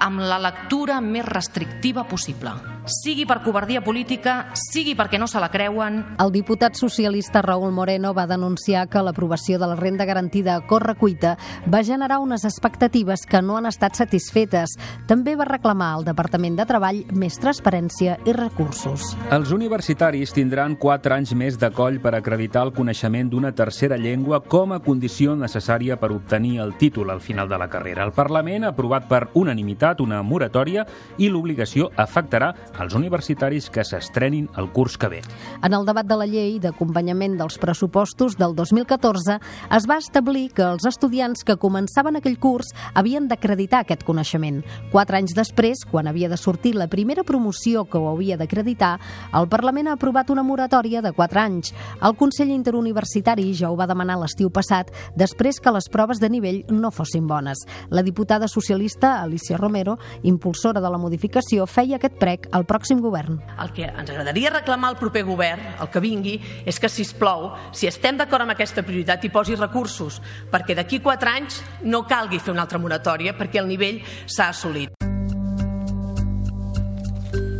amb 0.00 0.24
la 0.24 0.40
lectura 0.42 0.98
més 1.04 1.28
restrictiva 1.28 2.08
possible 2.08 2.73
sigui 2.86 3.24
per 3.26 3.40
covardia 3.42 3.80
política, 3.84 4.50
sigui 4.54 4.94
perquè 4.96 5.18
no 5.18 5.26
se 5.26 5.40
la 5.40 5.50
creuen. 5.52 6.02
El 6.20 6.32
diputat 6.34 6.76
socialista 6.76 7.42
Raúl 7.42 7.72
Moreno 7.72 8.12
va 8.14 8.26
denunciar 8.28 8.86
que 8.92 9.02
l'aprovació 9.02 9.58
de 9.58 9.68
la 9.70 9.76
renda 9.76 10.04
garantida 10.04 10.56
a 10.56 10.66
correcuita 10.66 11.36
va 11.70 11.82
generar 11.84 12.18
unes 12.20 12.44
expectatives 12.44 13.24
que 13.26 13.40
no 13.42 13.56
han 13.56 13.66
estat 13.66 13.96
satisfetes. 13.96 14.76
També 15.08 15.36
va 15.36 15.48
reclamar 15.48 15.92
al 15.94 16.04
Departament 16.04 16.58
de 16.58 16.66
Treball 16.68 17.02
més 17.12 17.38
transparència 17.40 18.18
i 18.26 18.34
recursos. 18.36 19.14
Els 19.32 19.52
universitaris 19.54 20.34
tindran 20.36 20.76
4 20.76 21.16
anys 21.16 21.34
més 21.34 21.58
de 21.58 21.70
coll 21.72 22.00
per 22.04 22.14
acreditar 22.18 22.66
el 22.68 22.74
coneixement 22.76 23.30
d'una 23.32 23.54
tercera 23.56 23.96
llengua 23.96 24.42
com 24.42 24.74
a 24.76 24.80
condició 24.84 25.34
necessària 25.38 25.96
per 26.00 26.12
obtenir 26.12 26.58
el 26.60 26.76
títol 26.76 27.10
al 27.10 27.22
final 27.24 27.48
de 27.48 27.58
la 27.58 27.70
carrera. 27.72 28.04
El 28.04 28.12
Parlament 28.12 28.64
ha 28.64 28.74
aprovat 28.74 29.08
per 29.08 29.28
unanimitat 29.34 30.00
una 30.04 30.22
moratòria 30.22 30.84
i 31.18 31.30
l'obligació 31.32 31.90
afectarà 31.96 32.52
als 32.78 32.94
universitaris 32.94 33.70
que 33.70 33.84
s'estrenin 33.84 34.48
el 34.56 34.70
curs 34.72 34.96
que 34.98 35.08
ve. 35.08 35.20
En 35.62 35.74
el 35.74 35.86
debat 35.86 36.06
de 36.06 36.16
la 36.18 36.26
llei 36.26 36.58
d'acompanyament 36.60 37.36
dels 37.38 37.58
pressupostos 37.58 38.36
del 38.38 38.54
2014 38.56 39.38
es 39.76 39.86
va 39.90 39.98
establir 39.98 40.50
que 40.54 40.64
els 40.66 40.86
estudiants 40.88 41.44
que 41.44 41.58
començaven 41.60 42.18
aquell 42.18 42.38
curs 42.38 42.72
havien 42.94 43.28
d'acreditar 43.28 43.84
aquest 43.84 44.04
coneixement. 44.04 44.62
Quatre 44.92 45.18
anys 45.18 45.34
després, 45.36 45.84
quan 45.90 46.08
havia 46.10 46.28
de 46.28 46.38
sortir 46.40 46.74
la 46.74 46.88
primera 46.88 47.24
promoció 47.24 47.84
que 47.84 47.98
ho 47.98 48.10
havia 48.12 48.36
d'acreditar, 48.36 48.98
el 49.34 49.48
Parlament 49.48 49.88
ha 49.88 49.96
aprovat 49.98 50.30
una 50.30 50.42
moratòria 50.42 51.02
de 51.02 51.12
quatre 51.12 51.40
anys. 51.40 51.72
El 52.02 52.16
Consell 52.16 52.52
Interuniversitari 52.54 53.52
ja 53.54 53.70
ho 53.70 53.76
va 53.76 53.88
demanar 53.90 54.18
l'estiu 54.20 54.50
passat, 54.50 54.90
després 55.16 55.60
que 55.60 55.72
les 55.74 55.88
proves 55.90 56.20
de 56.20 56.30
nivell 56.30 56.62
no 56.70 56.90
fossin 56.90 57.26
bones. 57.26 57.64
La 57.90 58.02
diputada 58.02 58.48
socialista 58.48 59.20
Alicia 59.22 59.56
Romero, 59.56 59.98
impulsora 60.22 60.80
de 60.80 60.90
la 60.90 60.98
modificació, 60.98 61.66
feia 61.66 61.96
aquest 61.96 62.18
prec 62.20 62.48
al 62.52 62.63
pròxim 62.68 63.00
govern. 63.04 63.40
El 63.60 63.72
que 63.76 63.88
ens 63.88 64.10
agradaria 64.10 64.52
reclamar 64.54 64.92
al 64.92 64.98
proper 65.00 65.24
govern, 65.26 65.74
el 65.80 65.90
que 65.92 66.02
vingui, 66.04 66.38
és 66.64 66.80
que, 66.80 66.88
si 66.88 67.04
plou, 67.18 67.50
si 67.72 67.88
estem 67.90 68.18
d'acord 68.18 68.46
amb 68.46 68.54
aquesta 68.54 68.84
prioritat, 68.86 69.24
hi 69.24 69.32
posi 69.34 69.58
recursos, 69.58 70.20
perquè 70.50 70.76
d'aquí 70.76 71.02
quatre 71.04 71.30
anys 71.30 71.62
no 71.84 72.04
calgui 72.08 72.40
fer 72.40 72.54
una 72.54 72.64
altra 72.66 72.80
moratòria 72.80 73.36
perquè 73.36 73.60
el 73.62 73.70
nivell 73.70 74.02
s'ha 74.26 74.50
assolit. 74.54 74.93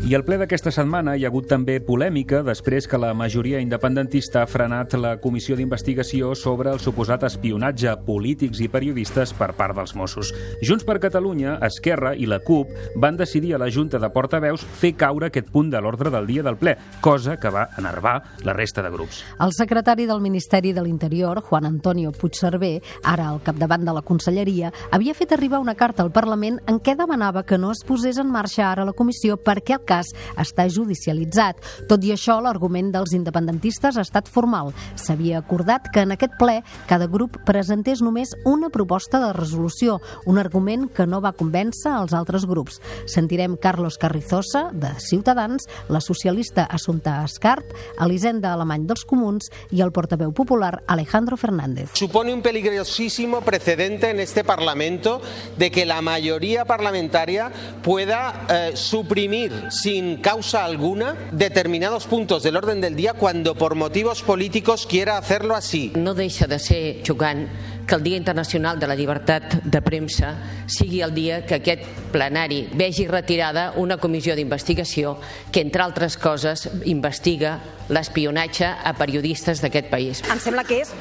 I 0.04 0.12
al 0.12 0.20
ple 0.20 0.36
d'aquesta 0.36 0.68
setmana 0.68 1.14
hi 1.16 1.22
ha 1.24 1.30
hagut 1.30 1.46
també 1.48 1.78
polèmica 1.80 2.42
després 2.44 2.84
que 2.84 2.98
la 3.00 3.14
majoria 3.16 3.56
independentista 3.64 4.42
ha 4.42 4.48
frenat 4.52 4.92
la 5.00 5.14
comissió 5.16 5.56
d'investigació 5.56 6.34
sobre 6.36 6.68
el 6.74 6.80
suposat 6.84 7.22
espionatge 7.24 7.88
a 7.88 7.94
polítics 7.96 8.60
i 8.60 8.68
periodistes 8.68 9.32
per 9.32 9.54
part 9.56 9.72
dels 9.78 9.94
Mossos. 9.96 10.34
Junts 10.60 10.84
per 10.84 10.98
Catalunya, 11.00 11.54
Esquerra 11.64 12.12
i 12.20 12.28
la 12.28 12.42
CUP 12.44 12.74
van 13.00 13.16
decidir 13.16 13.54
a 13.54 13.60
la 13.62 13.70
Junta 13.72 13.96
de 14.02 14.10
Portaveus 14.12 14.66
fer 14.82 14.90
caure 14.92 15.30
aquest 15.30 15.48
punt 15.54 15.70
de 15.72 15.80
l'ordre 15.80 16.12
del 16.12 16.28
dia 16.28 16.44
del 16.44 16.60
ple, 16.60 16.76
cosa 17.00 17.38
que 17.40 17.48
va 17.48 17.70
enervar 17.80 18.44
la 18.44 18.52
resta 18.52 18.84
de 18.84 18.92
grups. 18.92 19.22
El 19.40 19.56
secretari 19.56 20.04
del 20.04 20.20
Ministeri 20.20 20.74
de 20.76 20.84
l'Interior, 20.84 21.40
Juan 21.40 21.64
Antonio 21.64 22.12
Puigcerver, 22.12 22.82
ara 23.04 23.30
al 23.30 23.40
capdavant 23.40 23.88
de 23.88 23.96
la 23.96 24.04
Conselleria, 24.04 24.68
havia 24.92 25.16
fet 25.16 25.32
arribar 25.32 25.64
una 25.64 25.78
carta 25.80 26.04
al 26.04 26.12
Parlament 26.12 26.60
en 26.68 26.84
què 26.84 26.92
demanava 26.92 27.46
que 27.48 27.56
no 27.56 27.72
es 27.72 27.80
posés 27.88 28.20
en 28.20 28.28
marxa 28.28 28.68
ara 28.68 28.84
la 28.84 28.92
comissió 28.92 29.40
perquè 29.40 29.80
el 29.80 29.93
cas 29.94 30.10
està 30.40 30.66
judicialitzat. 30.70 31.60
Tot 31.90 32.04
i 32.04 32.12
això, 32.14 32.40
l'argument 32.42 32.90
dels 32.94 33.14
independentistes 33.16 33.98
ha 33.98 34.04
estat 34.04 34.28
formal. 34.30 34.72
S'havia 34.98 35.38
acordat 35.40 35.90
que 35.94 36.04
en 36.04 36.14
aquest 36.14 36.36
ple 36.40 36.60
cada 36.90 37.08
grup 37.10 37.38
presentés 37.46 38.02
només 38.02 38.34
una 38.48 38.70
proposta 38.74 39.20
de 39.22 39.32
resolució, 39.36 40.00
un 40.26 40.40
argument 40.42 40.88
que 40.94 41.06
no 41.06 41.20
va 41.24 41.34
convèncer 41.36 41.92
als 41.92 42.14
altres 42.16 42.46
grups. 42.50 42.80
Sentirem 43.10 43.56
Carlos 43.60 43.98
Carrizosa, 44.00 44.68
de 44.72 44.92
Ciutadans, 44.98 45.68
la 45.88 46.00
socialista 46.00 46.64
Assumpta 46.64 47.20
Escarp, 47.24 47.64
Elisenda 48.00 48.52
Alemany 48.54 48.88
dels 48.88 49.04
Comuns 49.08 49.50
i 49.70 49.82
el 49.84 49.92
portaveu 49.94 50.32
popular 50.34 50.82
Alejandro 50.86 51.36
Fernández. 51.36 51.90
Supone 51.94 52.34
un 52.34 52.42
peligrosísimo 52.42 53.42
precedente 53.42 54.10
en 54.10 54.20
este 54.20 54.44
Parlamento 54.44 55.20
de 55.58 55.70
que 55.70 55.86
la 55.86 56.00
mayoría 56.02 56.64
parlamentaria 56.64 57.50
pueda 57.82 58.46
eh, 58.48 58.72
suprimir 58.74 59.52
sin 59.84 60.16
causa 60.22 60.64
alguna 60.64 61.14
determinados 61.30 62.06
puntos 62.06 62.42
del 62.42 62.56
orden 62.56 62.80
del 62.80 62.96
día 62.96 63.12
cuando 63.12 63.54
por 63.54 63.74
motivos 63.74 64.22
políticos 64.22 64.86
quiera 64.86 65.18
hacerlo 65.18 65.54
así. 65.54 65.92
No 65.94 66.14
deixa 66.14 66.46
de 66.46 66.58
ser 66.58 67.04
xocant 67.04 67.50
que 67.84 67.94
el 67.94 68.02
Dia 68.02 68.16
Internacional 68.16 68.80
de 68.80 68.86
la 68.88 68.94
Llibertat 68.96 69.60
de 69.60 69.82
Premsa 69.84 70.38
sigui 70.64 71.02
el 71.04 71.12
dia 71.12 71.44
que 71.44 71.58
aquest 71.60 71.84
plenari 72.14 72.62
vegi 72.72 73.04
retirada 73.04 73.74
una 73.76 73.98
comissió 74.00 74.32
d'investigació 74.32 75.18
que, 75.52 75.60
entre 75.60 75.84
altres 75.84 76.16
coses, 76.16 76.64
investiga 76.88 77.58
l'espionatge 77.92 78.64
a 78.64 78.94
periodistes 78.96 79.60
d'aquest 79.60 79.92
país. 79.92 80.24
Em 80.32 80.40
sembla 80.40 80.64
que 80.64 80.80
és 80.80 80.94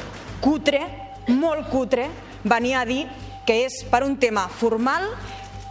cutre, 0.43 0.83
molt 1.31 1.71
cutre, 1.71 2.09
venir 2.43 2.75
a 2.75 2.83
dir 2.83 3.05
que 3.47 3.61
és 3.63 3.79
per 3.87 4.03
un 4.03 4.19
tema 4.19 4.49
formal 4.51 5.07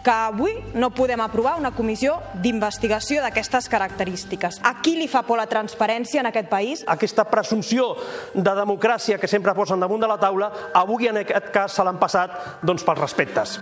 que 0.02 0.10
avui 0.10 0.56
no 0.74 0.90
podem 0.90 1.20
aprovar 1.22 1.56
una 1.60 1.72
comissió 1.72 2.18
d'investigació 2.42 3.22
d'aquestes 3.22 3.68
característiques. 3.72 4.60
A 4.66 4.76
qui 4.82 4.96
li 4.98 5.08
fa 5.08 5.22
por 5.26 5.38
la 5.40 5.48
transparència 5.50 6.20
en 6.20 6.30
aquest 6.30 6.50
país? 6.50 6.84
Aquesta 6.86 7.24
presumpció 7.30 7.94
de 8.34 8.56
democràcia 8.58 9.18
que 9.18 9.30
sempre 9.30 9.54
posen 9.54 9.80
damunt 9.80 10.02
de 10.02 10.10
la 10.10 10.20
taula, 10.20 10.52
avui 10.74 11.08
en 11.08 11.22
aquest 11.22 11.52
cas 11.54 11.78
se 11.78 11.86
l'han 11.86 12.02
passat 12.02 12.62
doncs, 12.62 12.84
pels 12.84 13.06
respectes. 13.06 13.60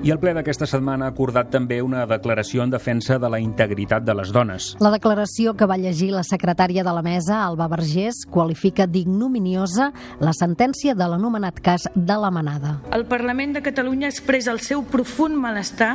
I 0.00 0.08
el 0.08 0.16
ple 0.16 0.30
d'aquesta 0.32 0.64
setmana 0.64 1.04
ha 1.04 1.12
acordat 1.12 1.50
també 1.52 1.76
una 1.84 2.06
declaració 2.08 2.62
en 2.64 2.70
defensa 2.72 3.18
de 3.20 3.28
la 3.28 3.36
integritat 3.36 4.00
de 4.00 4.14
les 4.16 4.30
dones. 4.32 4.70
La 4.80 4.88
declaració 4.94 5.52
que 5.52 5.66
va 5.68 5.76
llegir 5.76 6.08
la 6.14 6.22
secretària 6.24 6.80
de 6.80 6.94
la 6.96 7.02
mesa, 7.04 7.42
Alba 7.44 7.66
Vergés, 7.68 8.22
qualifica 8.24 8.86
d'ignominiosa 8.88 9.90
la 10.24 10.32
sentència 10.32 10.94
de 10.96 11.04
l'anomenat 11.04 11.60
cas 11.60 11.84
de 11.94 12.16
la 12.16 12.30
manada. 12.32 12.78
El 12.96 13.04
Parlament 13.10 13.52
de 13.58 13.62
Catalunya 13.66 14.08
expressa 14.08 14.54
el 14.54 14.62
seu 14.64 14.86
profund 14.88 15.36
malestar 15.36 15.90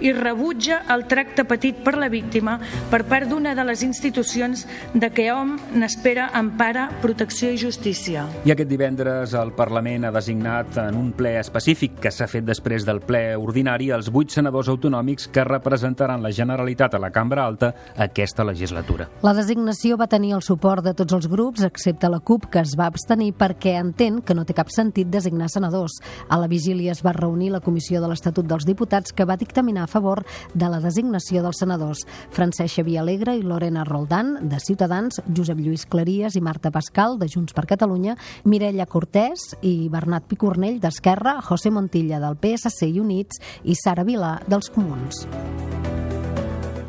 i 0.00 0.14
rebutja 0.16 0.80
el 0.96 1.04
tracte 1.04 1.44
patit 1.44 1.84
per 1.84 1.98
la 2.00 2.08
víctima 2.08 2.56
per 2.88 3.02
part 3.12 3.28
d'una 3.28 3.52
de 3.52 3.68
les 3.68 3.84
institucions 3.84 4.64
de 4.94 5.12
què 5.12 5.28
hom 5.36 5.58
n'espera 5.76 6.30
empara, 6.40 6.86
protecció 7.04 7.52
i 7.52 7.60
justícia. 7.60 8.24
I 8.48 8.56
aquest 8.56 8.72
divendres 8.72 9.36
el 9.36 9.52
Parlament 9.52 10.08
ha 10.08 10.16
designat 10.16 10.80
en 10.86 10.96
un 10.96 11.12
ple 11.12 11.36
específic 11.44 12.00
que 12.00 12.14
s'ha 12.14 12.30
fet 12.30 12.48
després 12.48 12.88
del 12.88 13.04
ple 13.04 13.36
ordinari 13.50 13.90
els 13.90 14.08
vuit 14.14 14.30
senadors 14.30 14.70
autonòmics 14.70 15.26
que 15.34 15.44
representaran 15.44 16.22
la 16.22 16.30
Generalitat 16.32 16.94
a 16.94 17.00
la 17.02 17.10
Cambra 17.10 17.44
Alta 17.44 17.72
aquesta 17.98 18.44
legislatura. 18.46 19.08
La 19.26 19.34
designació 19.34 19.98
va 19.98 20.08
tenir 20.10 20.32
el 20.36 20.44
suport 20.46 20.84
de 20.86 20.94
tots 20.94 21.16
els 21.16 21.26
grups, 21.30 21.64
excepte 21.66 22.08
la 22.10 22.20
CUP, 22.22 22.46
que 22.52 22.62
es 22.62 22.76
va 22.78 22.86
abstenir 22.90 23.32
perquè 23.34 23.74
entén 23.80 24.20
que 24.22 24.36
no 24.36 24.44
té 24.46 24.54
cap 24.56 24.70
sentit 24.70 25.10
designar 25.10 25.50
senadors. 25.50 25.98
A 26.28 26.38
la 26.38 26.48
vigília 26.50 26.94
es 26.94 27.02
va 27.04 27.14
reunir 27.16 27.50
la 27.50 27.62
Comissió 27.64 28.00
de 28.00 28.10
l'Estatut 28.10 28.46
dels 28.46 28.66
Diputats 28.68 29.12
que 29.12 29.26
va 29.26 29.38
dictaminar 29.40 29.84
a 29.84 29.90
favor 29.90 30.22
de 30.54 30.70
la 30.70 30.80
designació 30.80 31.42
dels 31.42 31.58
senadors. 31.60 32.04
Francesc 32.30 32.80
Xavier 32.80 33.02
Alegre 33.02 33.34
i 33.36 33.42
Lorena 33.42 33.84
Roldán, 33.84 34.36
de 34.48 34.60
Ciutadans, 34.62 35.20
Josep 35.36 35.58
Lluís 35.58 35.86
Claries 35.90 36.36
i 36.38 36.44
Marta 36.44 36.70
Pascal, 36.70 37.18
de 37.18 37.28
Junts 37.28 37.56
per 37.56 37.66
Catalunya, 37.66 38.16
Mireia 38.44 38.86
Cortés 38.86 39.56
i 39.66 39.88
Bernat 39.90 40.28
Picornell, 40.30 40.78
d'Esquerra, 40.80 41.40
José 41.42 41.72
Montilla, 41.74 42.20
del 42.22 42.38
PSC 42.38 42.92
i 42.92 43.00
Units, 43.02 43.39
i 43.64 43.76
Sara 43.78 44.04
Vilà, 44.04 44.38
dels 44.46 44.70
Comuns. 44.74 45.24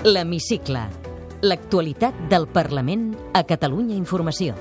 L'Hemicicle. 0.06 0.88
L'actualitat 1.42 2.28
del 2.30 2.48
Parlament 2.50 3.12
a 3.34 3.44
Catalunya 3.50 3.96
Informació. 3.98 4.54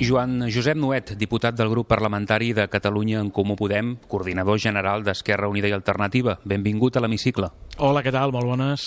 Joan 0.00 0.46
Josep 0.48 0.78
Nuet, 0.80 1.12
diputat 1.20 1.58
del 1.58 1.68
grup 1.68 1.90
parlamentari 1.90 2.54
de 2.56 2.64
Catalunya 2.72 3.20
en 3.20 3.28
Comú 3.28 3.52
Podem, 3.52 3.98
coordinador 4.08 4.56
general 4.58 5.04
d'Esquerra 5.04 5.48
Unida 5.52 5.68
i 5.68 5.76
Alternativa. 5.76 6.38
Benvingut 6.48 6.96
a 6.96 7.02
l'Hemicicle. 7.04 7.50
Hola, 7.76 8.00
què 8.00 8.12
tal? 8.14 8.32
Molt 8.32 8.48
bones. 8.48 8.86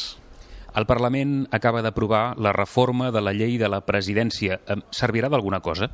El 0.74 0.88
Parlament 0.90 1.44
acaba 1.54 1.84
d'aprovar 1.86 2.34
la 2.42 2.52
reforma 2.52 3.12
de 3.14 3.22
la 3.22 3.34
llei 3.38 3.60
de 3.62 3.70
la 3.70 3.84
presidència. 3.86 4.58
Servirà 4.90 5.30
d'alguna 5.30 5.62
cosa? 5.62 5.92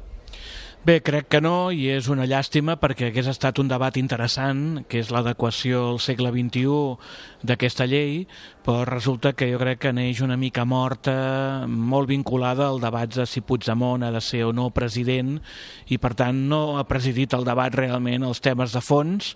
Bé, 0.86 1.02
crec 1.04 1.26
que 1.28 1.42
no, 1.44 1.74
i 1.76 1.90
és 1.92 2.06
una 2.08 2.24
llàstima 2.24 2.78
perquè 2.80 3.10
hagués 3.10 3.28
estat 3.28 3.60
un 3.60 3.68
debat 3.68 3.98
interessant, 4.00 4.86
que 4.88 5.02
és 5.04 5.10
l'adequació 5.12 5.82
al 5.90 6.00
segle 6.00 6.32
XXI 6.32 7.44
d'aquesta 7.44 7.84
llei, 7.92 8.22
però 8.70 8.86
resulta 8.86 9.32
que 9.34 9.48
jo 9.50 9.58
crec 9.58 9.80
que 9.82 9.92
neix 9.98 10.20
una 10.22 10.36
mica 10.38 10.62
morta, 10.62 11.66
molt 11.66 12.06
vinculada 12.12 12.68
al 12.70 12.78
debat 12.78 13.10
de 13.10 13.24
si 13.26 13.42
Puigdemont 13.42 14.04
ha 14.06 14.12
de 14.14 14.20
ser 14.22 14.44
o 14.46 14.52
no 14.54 14.68
president, 14.70 15.40
i 15.90 15.98
per 15.98 16.12
tant 16.14 16.44
no 16.52 16.78
ha 16.78 16.84
presidit 16.86 17.34
el 17.34 17.48
debat 17.48 17.74
realment 17.74 18.28
els 18.28 18.44
temes 18.46 18.76
de 18.78 18.82
fons, 18.86 19.32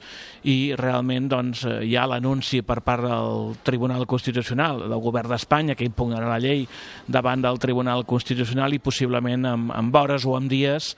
i 0.46 0.76
realment 0.78 1.32
doncs, 1.32 1.64
hi 1.66 1.96
ha 1.98 2.04
l'anunci 2.12 2.62
per 2.62 2.84
part 2.86 3.08
del 3.08 3.56
Tribunal 3.66 4.06
Constitucional, 4.06 4.84
del 4.86 5.02
govern 5.02 5.34
d'Espanya, 5.34 5.74
que 5.74 5.90
impugnarà 5.90 6.30
la 6.30 6.38
llei 6.38 6.68
davant 7.08 7.42
del 7.42 7.58
Tribunal 7.58 8.06
Constitucional 8.06 8.78
i 8.78 8.84
possiblement 8.86 9.50
amb, 9.50 9.74
amb 9.74 9.98
hores 9.98 10.30
o 10.30 10.38
amb 10.38 10.52
dies 10.52 10.92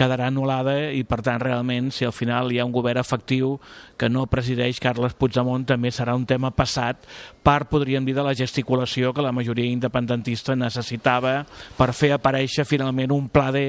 quedarà 0.00 0.30
anul·lada 0.32 0.78
i 0.96 1.04
per 1.04 1.20
tant 1.20 1.44
realment 1.44 1.92
si 1.92 2.08
al 2.08 2.16
final 2.16 2.48
hi 2.48 2.62
ha 2.62 2.64
un 2.64 2.72
govern 2.72 3.04
efectiu 3.04 3.58
que 4.00 4.08
no 4.08 4.24
presideix 4.32 4.80
Carles 4.80 5.12
Puigdemont 5.12 5.68
també 5.68 5.92
serà 5.92 6.16
un 6.16 6.24
tema 6.24 6.54
passat 6.56 7.04
part, 7.42 7.68
podríem 7.82 8.06
dir, 8.06 8.14
de 8.14 8.22
la 8.22 8.34
gesticulació 8.38 9.10
que 9.12 9.24
la 9.24 9.34
majoria 9.34 9.66
independentista 9.66 10.54
necessitava 10.54 11.42
per 11.74 11.90
fer 11.90 12.12
aparèixer 12.14 12.62
finalment 12.68 13.10
un 13.10 13.26
pla 13.32 13.50
D 13.50 13.64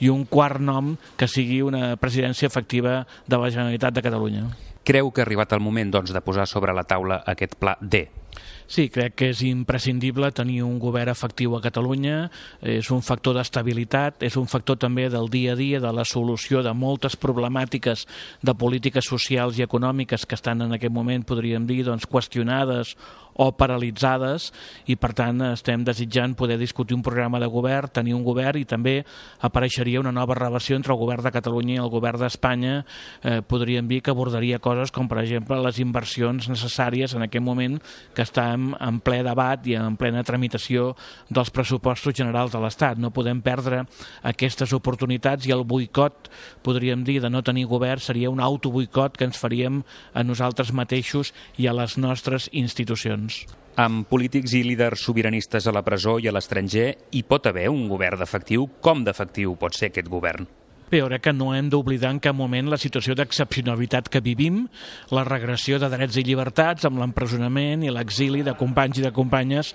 i 0.00 0.08
un 0.08 0.24
quart 0.24 0.62
nom 0.64 0.94
que 1.20 1.28
sigui 1.28 1.60
una 1.60 1.98
presidència 2.00 2.48
efectiva 2.48 3.02
de 3.28 3.36
la 3.36 3.50
Generalitat 3.52 3.98
de 3.98 4.04
Catalunya. 4.08 4.46
Creu 4.88 5.12
que 5.12 5.20
ha 5.20 5.26
arribat 5.28 5.52
el 5.52 5.60
moment 5.60 5.92
doncs, 5.92 6.14
de 6.16 6.24
posar 6.24 6.48
sobre 6.48 6.72
la 6.72 6.86
taula 6.88 7.20
aquest 7.28 7.58
pla 7.60 7.76
D? 7.80 8.06
Sí, 8.68 8.88
crec 8.92 9.14
que 9.16 9.30
és 9.32 9.40
imprescindible 9.48 10.28
tenir 10.36 10.60
un 10.66 10.76
govern 10.78 11.08
efectiu 11.12 11.54
a 11.56 11.62
Catalunya, 11.64 12.30
és 12.60 12.90
un 12.92 13.00
factor 13.00 13.38
d'estabilitat, 13.38 14.22
és 14.28 14.36
un 14.36 14.44
factor 14.46 14.76
també 14.76 15.08
del 15.08 15.30
dia 15.32 15.54
a 15.54 15.56
dia, 15.56 15.80
de 15.80 15.92
la 15.92 16.04
solució 16.04 16.60
de 16.62 16.74
moltes 16.76 17.16
problemàtiques 17.16 18.04
de 18.42 18.54
polítiques 18.54 19.08
socials 19.08 19.56
i 19.58 19.64
econòmiques 19.64 20.26
que 20.26 20.36
estan 20.36 20.62
en 20.66 20.76
aquest 20.76 20.92
moment, 20.92 21.24
podríem 21.24 21.64
dir, 21.66 21.80
doncs, 21.88 22.04
qüestionades 22.04 22.92
o 23.38 23.52
paralitzades. 23.54 24.50
I 24.90 24.98
per 24.98 25.14
tant 25.16 25.40
estem 25.52 25.84
desitjant 25.86 26.34
poder 26.36 26.58
discutir 26.58 26.96
un 26.98 27.04
programa 27.06 27.38
de 27.38 27.46
govern, 27.48 27.88
tenir 27.94 28.16
un 28.16 28.24
govern 28.26 28.58
i 28.58 28.66
també 28.68 28.98
apareixeria 29.46 30.02
una 30.02 30.12
nova 30.12 30.34
relació 30.36 30.76
entre 30.76 30.92
el 30.92 31.00
govern 31.00 31.22
de 31.24 31.32
Catalunya 31.32 31.76
i 31.78 31.82
el 31.84 31.92
govern 31.92 32.20
d'Espanya. 32.20 32.82
Eh, 33.22 33.40
podríem 33.46 33.86
dir 33.88 34.02
que 34.02 34.10
abordaria 34.10 34.58
coses 34.58 34.90
com 34.90 35.08
per 35.08 35.22
exemple 35.22 35.60
les 35.62 35.78
inversions 35.78 36.50
necessàries 36.50 37.14
en 37.14 37.24
aquest 37.28 37.44
moment 37.46 37.78
que 38.14 38.26
estem 38.28 38.72
en 38.76 39.00
ple 39.04 39.22
debat 39.26 39.64
i 39.66 39.76
en 39.80 39.96
plena 39.98 40.24
tramitació 40.26 40.92
dels 41.32 41.50
pressupostos 41.54 42.16
generals 42.16 42.52
de 42.54 42.62
l'Estat. 42.62 43.00
No 43.00 43.12
podem 43.14 43.40
perdre 43.44 43.84
aquestes 44.28 44.74
oportunitats 44.76 45.48
i 45.48 45.54
el 45.56 45.64
boicot, 45.68 46.30
podríem 46.62 47.04
dir, 47.08 47.20
de 47.24 47.32
no 47.32 47.42
tenir 47.42 47.66
govern 47.70 48.02
seria 48.04 48.30
un 48.30 48.42
autoboicot 48.44 49.16
que 49.18 49.28
ens 49.28 49.40
faríem 49.40 49.82
a 50.12 50.24
nosaltres 50.26 50.72
mateixos 50.72 51.32
i 51.56 51.66
a 51.66 51.74
les 51.76 51.96
nostres 51.98 52.50
institucions. 52.52 53.46
Amb 53.78 54.08
polítics 54.10 54.56
i 54.58 54.64
líders 54.66 55.04
sobiranistes 55.06 55.68
a 55.68 55.74
la 55.74 55.84
presó 55.86 56.16
i 56.18 56.26
a 56.26 56.34
l'estranger, 56.34 56.88
hi 57.14 57.22
pot 57.22 57.46
haver 57.46 57.68
un 57.70 57.86
govern 57.90 58.18
d'efectiu? 58.18 58.66
Com 58.82 59.04
d'efectiu 59.06 59.54
pot 59.60 59.78
ser 59.78 59.92
aquest 59.92 60.10
govern? 60.10 60.48
Bé, 60.88 61.02
crec 61.04 61.20
que 61.20 61.32
no 61.36 61.50
hem 61.52 61.66
d'oblidar 61.68 62.14
en 62.14 62.18
cap 62.24 62.32
moment 62.32 62.70
la 62.72 62.78
situació 62.80 63.12
d'excepcionalitat 63.12 64.06
que 64.08 64.22
vivim, 64.24 64.62
la 65.12 65.20
regressió 65.26 65.76
de 65.76 65.90
drets 65.92 66.16
i 66.16 66.22
llibertats 66.24 66.86
amb 66.88 66.96
l'empresonament 67.02 67.82
i 67.84 67.90
l'exili 67.92 68.40
de 68.40 68.54
companys 68.56 68.96
i 68.96 69.04
de 69.04 69.10
companyes 69.12 69.74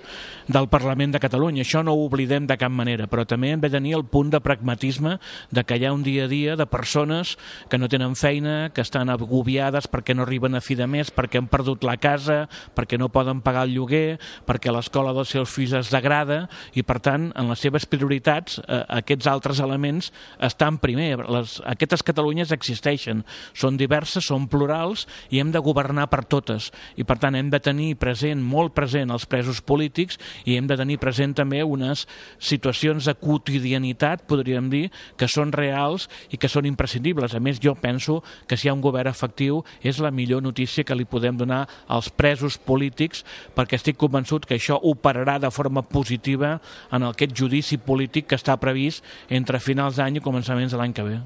del 0.50 0.66
Parlament 0.72 1.14
de 1.14 1.20
Catalunya. 1.22 1.62
Això 1.62 1.84
no 1.86 1.94
ho 1.94 2.02
oblidem 2.08 2.48
de 2.50 2.56
cap 2.58 2.74
manera, 2.74 3.06
però 3.06 3.22
també 3.30 3.52
hem 3.54 3.62
de 3.62 3.70
tenir 3.70 3.94
el 3.94 4.02
punt 4.10 4.32
de 4.32 4.40
pragmatisme 4.42 5.20
de 5.54 5.62
que 5.62 5.78
hi 5.78 5.86
ha 5.86 5.92
un 5.94 6.02
dia 6.02 6.24
a 6.24 6.32
dia 6.32 6.56
de 6.58 6.66
persones 6.66 7.36
que 7.70 7.78
no 7.78 7.88
tenen 7.88 8.18
feina, 8.18 8.72
que 8.74 8.82
estan 8.82 9.06
agobiades 9.14 9.86
perquè 9.86 10.18
no 10.18 10.26
arriben 10.26 10.58
a 10.58 10.64
fi 10.66 10.74
de 10.74 10.90
mes, 10.90 11.14
perquè 11.14 11.38
han 11.38 11.46
perdut 11.46 11.86
la 11.86 11.94
casa, 12.02 12.48
perquè 12.74 12.98
no 12.98 13.12
poden 13.14 13.38
pagar 13.46 13.68
el 13.68 13.76
lloguer, 13.76 14.18
perquè 14.50 14.74
l'escola 14.74 15.14
dels 15.14 15.30
seus 15.30 15.54
fills 15.54 15.78
es 15.78 15.94
degrada 15.94 16.48
i, 16.74 16.82
per 16.82 16.98
tant, 16.98 17.30
en 17.38 17.54
les 17.54 17.62
seves 17.62 17.86
prioritats, 17.86 18.58
eh, 18.66 18.82
aquests 18.98 19.30
altres 19.30 19.62
elements 19.62 20.10
estan 20.42 20.82
primer 20.82 21.03
primer, 21.04 21.28
les, 21.28 21.58
aquestes 21.64 22.02
Catalunyes 22.04 22.52
existeixen, 22.54 23.22
són 23.56 23.76
diverses, 23.76 24.24
són 24.24 24.46
plurals 24.50 25.06
i 25.30 25.40
hem 25.40 25.50
de 25.52 25.60
governar 25.60 26.06
per 26.10 26.24
totes. 26.24 26.70
I 26.96 27.04
per 27.04 27.18
tant 27.22 27.36
hem 27.36 27.50
de 27.52 27.60
tenir 27.60 27.94
present, 28.00 28.40
molt 28.40 28.74
present, 28.74 29.12
els 29.12 29.26
presos 29.26 29.60
polítics 29.60 30.18
i 30.44 30.56
hem 30.56 30.66
de 30.66 30.76
tenir 30.76 30.98
present 31.02 31.34
també 31.34 31.62
unes 31.64 32.06
situacions 32.38 33.04
de 33.08 33.14
quotidianitat, 33.14 34.24
podríem 34.28 34.70
dir, 34.70 34.88
que 35.16 35.28
són 35.28 35.52
reals 35.52 36.08
i 36.30 36.40
que 36.40 36.48
són 36.48 36.66
imprescindibles. 36.66 37.34
A 37.34 37.40
més, 37.40 37.60
jo 37.60 37.74
penso 37.74 38.22
que 38.48 38.56
si 38.56 38.68
hi 38.68 38.72
ha 38.72 38.76
un 38.76 38.84
govern 38.84 39.10
efectiu 39.10 39.62
és 39.82 40.00
la 40.00 40.12
millor 40.14 40.42
notícia 40.42 40.84
que 40.84 40.96
li 40.96 41.04
podem 41.08 41.36
donar 41.36 41.64
als 41.88 42.10
presos 42.10 42.56
polítics 42.58 43.24
perquè 43.54 43.78
estic 43.78 43.98
convençut 44.00 44.46
que 44.46 44.56
això 44.58 44.78
operarà 44.82 45.38
de 45.42 45.50
forma 45.52 45.82
positiva 45.82 46.58
en 46.92 47.06
aquest 47.08 47.34
judici 47.36 47.78
polític 47.78 48.28
que 48.30 48.38
està 48.38 48.56
previst 48.60 49.04
entre 49.28 49.60
finals 49.60 49.98
d'any 49.98 50.18
i 50.18 50.24
començaments 50.24 50.72
de 50.72 50.78
l'any 50.80 50.93
que 50.94 51.02
ve. 51.02 51.20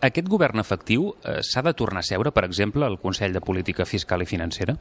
Aquest 0.00 0.30
govern 0.32 0.62
efectiu 0.62 1.10
eh, 1.28 1.42
s'ha 1.44 1.60
de 1.60 1.74
tornar 1.76 2.00
a 2.00 2.06
seure, 2.08 2.30
per 2.32 2.46
exemple, 2.46 2.86
al 2.86 2.96
Consell 3.02 3.34
de 3.36 3.42
Política 3.44 3.84
Fiscal 3.84 4.22
i 4.24 4.26
Financera? 4.28 4.72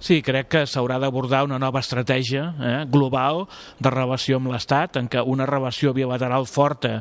Sí, 0.00 0.22
crec 0.24 0.48
que 0.48 0.62
s'haurà 0.64 0.96
d'abordar 1.02 1.42
una 1.44 1.58
nova 1.60 1.82
estratègia 1.84 2.46
eh, 2.56 2.70
global 2.88 3.44
de 3.78 3.92
relació 3.92 4.38
amb 4.40 4.48
l'Estat, 4.48 4.96
en 4.96 5.10
què 5.12 5.20
una 5.28 5.44
relació 5.44 5.92
bilateral 5.92 6.46
forta 6.48 6.94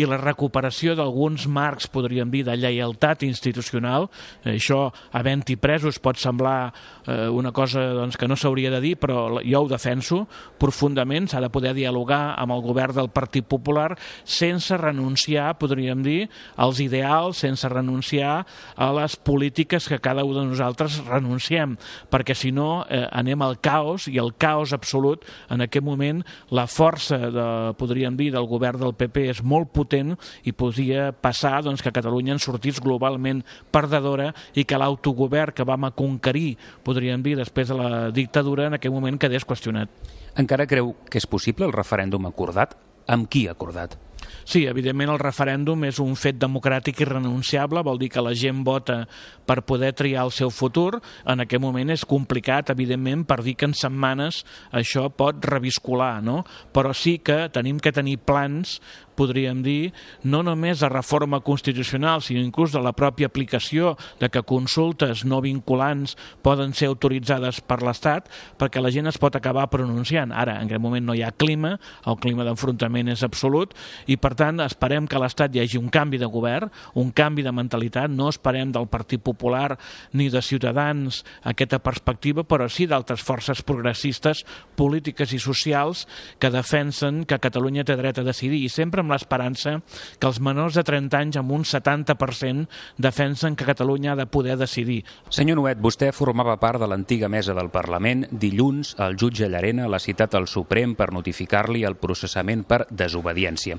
i 0.00 0.08
la 0.08 0.16
recuperació 0.22 0.94
d'alguns 0.96 1.44
marcs, 1.52 1.90
podríem 1.92 2.32
dir, 2.32 2.46
de 2.48 2.56
lleialtat 2.56 3.26
institucional, 3.28 4.08
eh, 4.44 4.54
això, 4.54 4.86
havent-hi 5.12 5.58
presos, 5.60 6.00
pot 6.00 6.16
semblar 6.16 6.72
eh, 7.04 7.28
una 7.28 7.52
cosa 7.52 7.90
doncs, 7.98 8.16
que 8.16 8.30
no 8.30 8.40
s'hauria 8.40 8.72
de 8.72 8.80
dir, 8.80 8.94
però 8.96 9.42
jo 9.44 9.62
ho 9.66 9.68
defenso 9.68 10.22
profundament, 10.56 11.28
s'ha 11.28 11.44
de 11.44 11.52
poder 11.52 11.76
dialogar 11.76 12.38
amb 12.40 12.56
el 12.56 12.64
govern 12.64 12.96
del 12.96 13.12
Partit 13.12 13.44
Popular 13.44 13.90
sense 14.24 14.80
renunciar, 14.80 15.52
podríem 15.60 16.00
dir, 16.00 16.22
als 16.56 16.80
ideals 16.80 17.17
total 17.18 17.34
sense 17.34 17.68
renunciar 17.68 18.46
a 18.76 18.92
les 18.92 19.16
polítiques 19.16 19.88
que 19.88 19.98
cada 19.98 20.24
un 20.24 20.34
de 20.34 20.44
nosaltres 20.46 21.02
renunciem, 21.04 21.76
perquè 22.10 22.34
si 22.34 22.52
no 22.52 22.84
eh, 22.88 23.06
anem 23.10 23.42
al 23.42 23.58
caos 23.60 24.06
i 24.08 24.18
el 24.18 24.34
caos 24.38 24.72
absolut 24.72 25.24
en 25.50 25.60
aquest 25.64 25.84
moment 25.84 26.22
la 26.50 26.66
força, 26.66 27.18
de, 27.18 27.46
podríem 27.78 28.16
dir, 28.16 28.30
del 28.32 28.46
govern 28.46 28.78
del 28.78 28.94
PP 28.94 29.28
és 29.32 29.42
molt 29.42 29.72
potent 29.74 30.14
i 30.44 30.52
podria 30.52 31.10
passar 31.12 31.62
doncs, 31.62 31.82
que 31.82 31.94
Catalunya 31.98 32.36
en 32.36 32.42
sortís 32.42 32.78
globalment 32.80 33.42
perdedora 33.74 34.30
i 34.54 34.64
que 34.64 34.78
l'autogovern 34.78 35.56
que 35.56 35.66
vam 35.66 35.88
conquerir, 35.96 36.56
podríem 36.84 37.22
dir, 37.22 37.36
després 37.38 37.68
de 37.68 37.78
la 37.78 38.10
dictadura, 38.14 38.68
en 38.68 38.78
aquell 38.78 38.94
moment 38.94 39.18
quedés 39.18 39.46
qüestionat. 39.48 39.90
Encara 40.38 40.68
creu 40.70 40.94
que 41.10 41.18
és 41.18 41.26
possible 41.26 41.66
el 41.66 41.74
referèndum 41.74 42.28
acordat? 42.28 42.76
Amb 43.08 43.26
qui 43.32 43.48
acordat? 43.48 43.96
Sí, 44.44 44.64
evidentment 44.66 45.12
el 45.12 45.20
referèndum 45.22 45.84
és 45.88 45.98
un 46.02 46.14
fet 46.18 46.38
democràtic 46.40 47.02
irrenunciable, 47.04 47.82
vol 47.86 48.00
dir 48.00 48.10
que 48.12 48.24
la 48.24 48.34
gent 48.36 48.62
vota 48.66 49.02
per 49.48 49.62
poder 49.68 49.92
triar 49.96 50.26
el 50.26 50.32
seu 50.34 50.52
futur. 50.54 51.00
En 51.26 51.44
aquest 51.44 51.62
moment 51.62 51.90
és 51.94 52.06
complicat, 52.08 52.72
evidentment, 52.74 53.24
per 53.28 53.40
dir 53.44 53.56
que 53.58 53.68
en 53.68 53.76
setmanes 53.76 54.44
això 54.72 55.08
pot 55.10 55.44
reviscolar, 55.44 56.18
no? 56.24 56.42
Però 56.72 56.94
sí 56.94 57.18
que 57.24 57.46
tenim 57.52 57.80
que 57.80 57.94
tenir 57.94 58.18
plans 58.18 58.78
podríem 59.18 59.64
dir, 59.66 59.92
no 60.22 60.44
només 60.46 60.78
de 60.80 60.88
reforma 60.92 61.40
constitucional, 61.42 62.22
sinó 62.22 62.42
inclús 62.44 62.72
de 62.72 62.82
la 62.84 62.94
pròpia 62.94 63.28
aplicació 63.28 63.96
de 64.20 64.30
que 64.30 64.44
consultes 64.46 65.24
no 65.26 65.40
vinculants 65.42 66.14
poden 66.46 66.74
ser 66.78 66.92
autoritzades 66.92 67.60
per 67.66 67.80
l'Estat, 67.82 68.30
perquè 68.58 68.82
la 68.82 68.92
gent 68.94 69.10
es 69.10 69.18
pot 69.18 69.34
acabar 69.34 69.66
pronunciant. 69.72 70.32
Ara, 70.32 70.58
en 70.62 70.68
aquest 70.70 70.82
moment 70.82 71.04
no 71.08 71.16
hi 71.16 71.24
ha 71.26 71.32
clima, 71.34 71.74
el 72.06 72.18
clima 72.22 72.46
d'enfrontament 72.46 73.10
és 73.12 73.24
absolut, 73.26 73.74
i 74.06 74.18
per 74.20 74.34
tant 74.38 74.62
esperem 74.62 75.08
que 75.08 75.18
a 75.18 75.22
l'Estat 75.24 75.54
hi 75.54 75.64
hagi 75.64 75.80
un 75.80 75.90
canvi 75.92 76.20
de 76.22 76.30
govern, 76.30 76.70
un 76.94 77.10
canvi 77.10 77.42
de 77.46 77.54
mentalitat, 77.54 78.10
no 78.12 78.30
esperem 78.30 78.72
del 78.74 78.88
Partit 78.88 79.22
Popular 79.24 79.78
ni 80.12 80.28
de 80.30 80.42
Ciutadans 80.44 81.24
aquesta 81.48 81.80
perspectiva, 81.82 82.44
però 82.46 82.68
sí 82.70 82.86
d'altres 82.86 83.24
forces 83.24 83.62
progressistes, 83.66 84.44
polítiques 84.78 85.32
i 85.34 85.40
socials 85.42 86.06
que 86.38 86.52
defensen 86.54 87.24
que 87.26 87.40
Catalunya 87.42 87.84
té 87.86 87.96
dret 87.98 88.20
a 88.20 88.26
decidir 88.26 88.62
i 88.64 88.70
sempre 88.72 89.02
amb 89.02 89.07
l'esperança 89.12 89.78
que 90.18 90.28
els 90.28 90.40
menors 90.44 90.78
de 90.78 90.84
30 90.86 91.18
anys 91.18 91.40
amb 91.40 91.54
un 91.56 91.64
70% 91.66 92.68
defensen 92.98 93.56
que 93.56 93.66
Catalunya 93.68 94.12
ha 94.12 94.18
de 94.20 94.26
poder 94.26 94.58
decidir. 94.60 95.00
Senyor 95.30 95.60
Nuet, 95.60 95.80
vostè 95.82 96.12
formava 96.12 96.58
part 96.60 96.80
de 96.82 96.88
l'antiga 96.90 97.28
mesa 97.28 97.56
del 97.56 97.72
Parlament. 97.74 98.26
Dilluns, 98.30 98.94
el 99.04 99.18
jutge 99.18 99.48
Llarena 99.48 99.88
l'ha 99.88 100.02
citat 100.02 100.36
al 100.38 100.48
Suprem 100.48 100.94
per 100.98 101.10
notificar-li 101.12 101.84
el 101.88 101.98
processament 102.00 102.64
per 102.68 102.84
desobediència. 102.90 103.78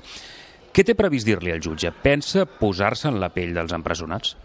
Què 0.70 0.84
té 0.86 0.94
previst 0.94 1.26
dir-li 1.26 1.50
al 1.50 1.62
jutge? 1.64 1.90
Pensa 1.90 2.46
posar-se 2.46 3.10
en 3.10 3.18
la 3.18 3.32
pell 3.34 3.56
dels 3.56 3.74
empresonats? 3.74 4.36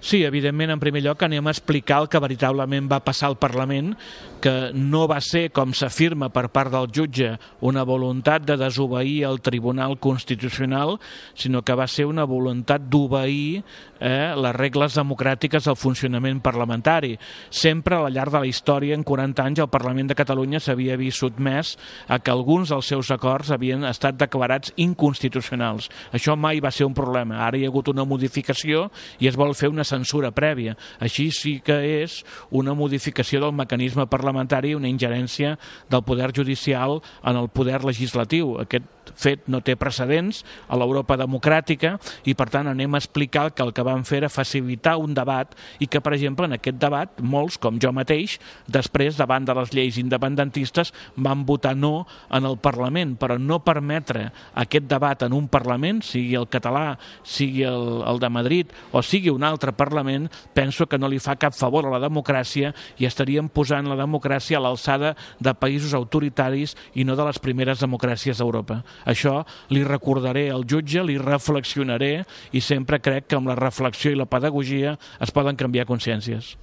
Sí, 0.00 0.24
evidentment, 0.24 0.72
en 0.72 0.80
primer 0.80 1.02
lloc 1.04 1.20
anem 1.26 1.44
a 1.46 1.52
explicar 1.52 1.98
el 2.00 2.08
que 2.08 2.20
veritablement 2.24 2.86
va 2.88 3.02
passar 3.04 3.28
al 3.28 3.36
Parlament, 3.36 3.92
que 4.40 4.70
no 4.72 5.04
va 5.04 5.18
ser, 5.20 5.50
com 5.52 5.74
s'afirma 5.76 6.30
per 6.32 6.46
part 6.48 6.72
del 6.72 6.88
jutge, 6.88 7.34
una 7.60 7.84
voluntat 7.84 8.46
de 8.48 8.56
desobeir 8.56 9.26
el 9.28 9.42
Tribunal 9.44 9.98
Constitucional, 10.00 10.96
sinó 11.34 11.60
que 11.60 11.76
va 11.76 11.86
ser 11.86 12.06
una 12.08 12.24
voluntat 12.24 12.88
d'obeir 12.88 13.60
eh, 14.00 14.32
les 14.32 14.56
regles 14.56 14.96
democràtiques 14.96 15.68
del 15.68 15.76
funcionament 15.76 16.40
parlamentari. 16.40 17.18
Sempre 17.50 17.98
a 17.98 18.00
la 18.06 18.10
llarg 18.10 18.32
de 18.32 18.40
la 18.40 18.48
història, 18.48 18.96
en 18.96 19.04
40 19.04 19.44
anys, 19.44 19.60
el 19.60 19.68
Parlament 19.68 20.08
de 20.08 20.16
Catalunya 20.16 20.62
s'havia 20.64 20.96
vist 20.96 21.20
sotmès 21.20 21.76
a 22.08 22.18
que 22.18 22.32
alguns 22.32 22.72
dels 22.72 22.88
seus 22.88 23.12
acords 23.12 23.52
havien 23.52 23.84
estat 23.84 24.16
declarats 24.16 24.72
inconstitucionals. 24.80 25.90
Això 26.16 26.38
mai 26.40 26.64
va 26.64 26.72
ser 26.72 26.88
un 26.88 26.96
problema. 26.96 27.44
Ara 27.44 27.60
hi 27.60 27.68
ha 27.68 27.70
hagut 27.70 27.92
una 27.92 28.08
modificació 28.08 28.88
i 29.20 29.28
es 29.28 29.36
vol 29.36 29.52
fer 29.54 29.68
una 29.68 29.84
censura 29.90 30.30
prèvia. 30.34 30.76
Així 31.02 31.28
sí 31.34 31.58
que 31.64 31.76
és 32.02 32.20
una 32.50 32.76
modificació 32.78 33.42
del 33.44 33.56
mecanisme 33.56 34.06
parlamentari, 34.10 34.76
una 34.78 34.90
ingerència 34.90 35.56
del 35.90 36.06
poder 36.06 36.30
judicial 36.36 37.00
en 37.24 37.42
el 37.42 37.50
poder 37.50 37.82
legislatiu. 37.84 38.56
Aquest 38.62 38.86
fet 39.16 39.46
no 39.50 39.60
té 39.64 39.76
precedents 39.78 40.42
a 40.68 40.78
l'Europa 40.78 41.16
democràtica 41.20 41.96
i 42.28 42.34
per 42.38 42.48
tant 42.52 42.70
anem 42.70 42.94
a 42.94 43.00
explicar 43.00 43.50
que 43.54 43.64
el 43.64 43.72
que 43.76 43.84
van 43.86 44.04
fer 44.08 44.20
era 44.20 44.32
facilitar 44.32 44.96
un 45.00 45.14
debat 45.16 45.54
i 45.80 45.88
que 45.90 46.00
per 46.00 46.14
exemple 46.16 46.46
en 46.46 46.56
aquest 46.56 46.78
debat 46.80 47.20
molts, 47.20 47.58
com 47.60 47.78
jo 47.80 47.92
mateix, 47.94 48.38
després 48.66 49.18
davant 49.18 49.46
de 49.46 49.54
les 49.56 49.72
lleis 49.74 49.98
independentistes 50.00 50.92
van 51.16 51.44
votar 51.46 51.74
no 51.76 52.06
en 52.30 52.46
el 52.46 52.58
Parlament, 52.60 53.16
però 53.20 53.38
no 53.38 53.60
permetre 53.64 54.28
aquest 54.54 54.88
debat 54.90 55.22
en 55.26 55.34
un 55.36 55.48
Parlament, 55.50 56.02
sigui 56.04 56.36
el 56.38 56.48
català, 56.50 56.98
sigui 57.24 57.64
el, 57.66 58.02
el 58.06 58.20
de 58.20 58.30
Madrid 58.30 58.74
o 58.92 59.02
sigui 59.02 59.30
un 59.32 59.44
altre 59.46 59.72
Parlament, 59.72 60.28
penso 60.54 60.86
que 60.86 60.98
no 60.98 61.08
li 61.08 61.20
fa 61.22 61.36
cap 61.40 61.54
favor 61.56 61.86
a 61.86 61.94
la 61.94 62.02
democràcia 62.02 62.74
i 62.98 63.08
estaríem 63.08 63.48
posant 63.48 63.88
la 63.88 63.98
democràcia 63.98 64.58
a 64.58 64.64
l'alçada 64.64 65.14
de 65.40 65.54
països 65.54 65.94
autoritaris 65.96 66.76
i 66.94 67.04
no 67.04 67.16
de 67.16 67.26
les 67.26 67.40
primeres 67.42 67.80
democràcies 67.82 68.40
d'Europa. 68.40 68.80
Això 69.04 69.40
li 69.70 69.84
recordaré 69.86 70.48
al 70.50 70.66
jutge, 70.68 71.04
li 71.04 71.18
reflexionaré 71.20 72.24
i 72.52 72.60
sempre 72.60 73.00
crec 73.00 73.30
que 73.30 73.38
amb 73.38 73.48
la 73.50 73.58
reflexió 73.58 74.12
i 74.12 74.18
la 74.18 74.28
pedagogia 74.28 74.96
es 75.20 75.32
poden 75.32 75.56
canviar 75.56 75.88
consciències. 75.88 76.56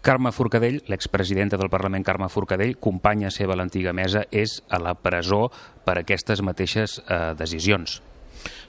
Carme 0.00 0.32
Forcadell, 0.32 0.80
l'expresidenta 0.88 1.58
del 1.60 1.68
Parlament 1.68 2.04
Carme 2.04 2.30
Forcadell, 2.32 2.78
companya 2.80 3.28
seva 3.30 3.52
a 3.52 3.60
l'antiga 3.60 3.92
mesa, 3.92 4.24
és 4.32 4.62
a 4.72 4.80
la 4.80 4.94
presó 4.96 5.50
per 5.84 5.98
aquestes 6.00 6.40
mateixes 6.40 7.02
eh, 7.04 7.34
decisions. 7.36 8.00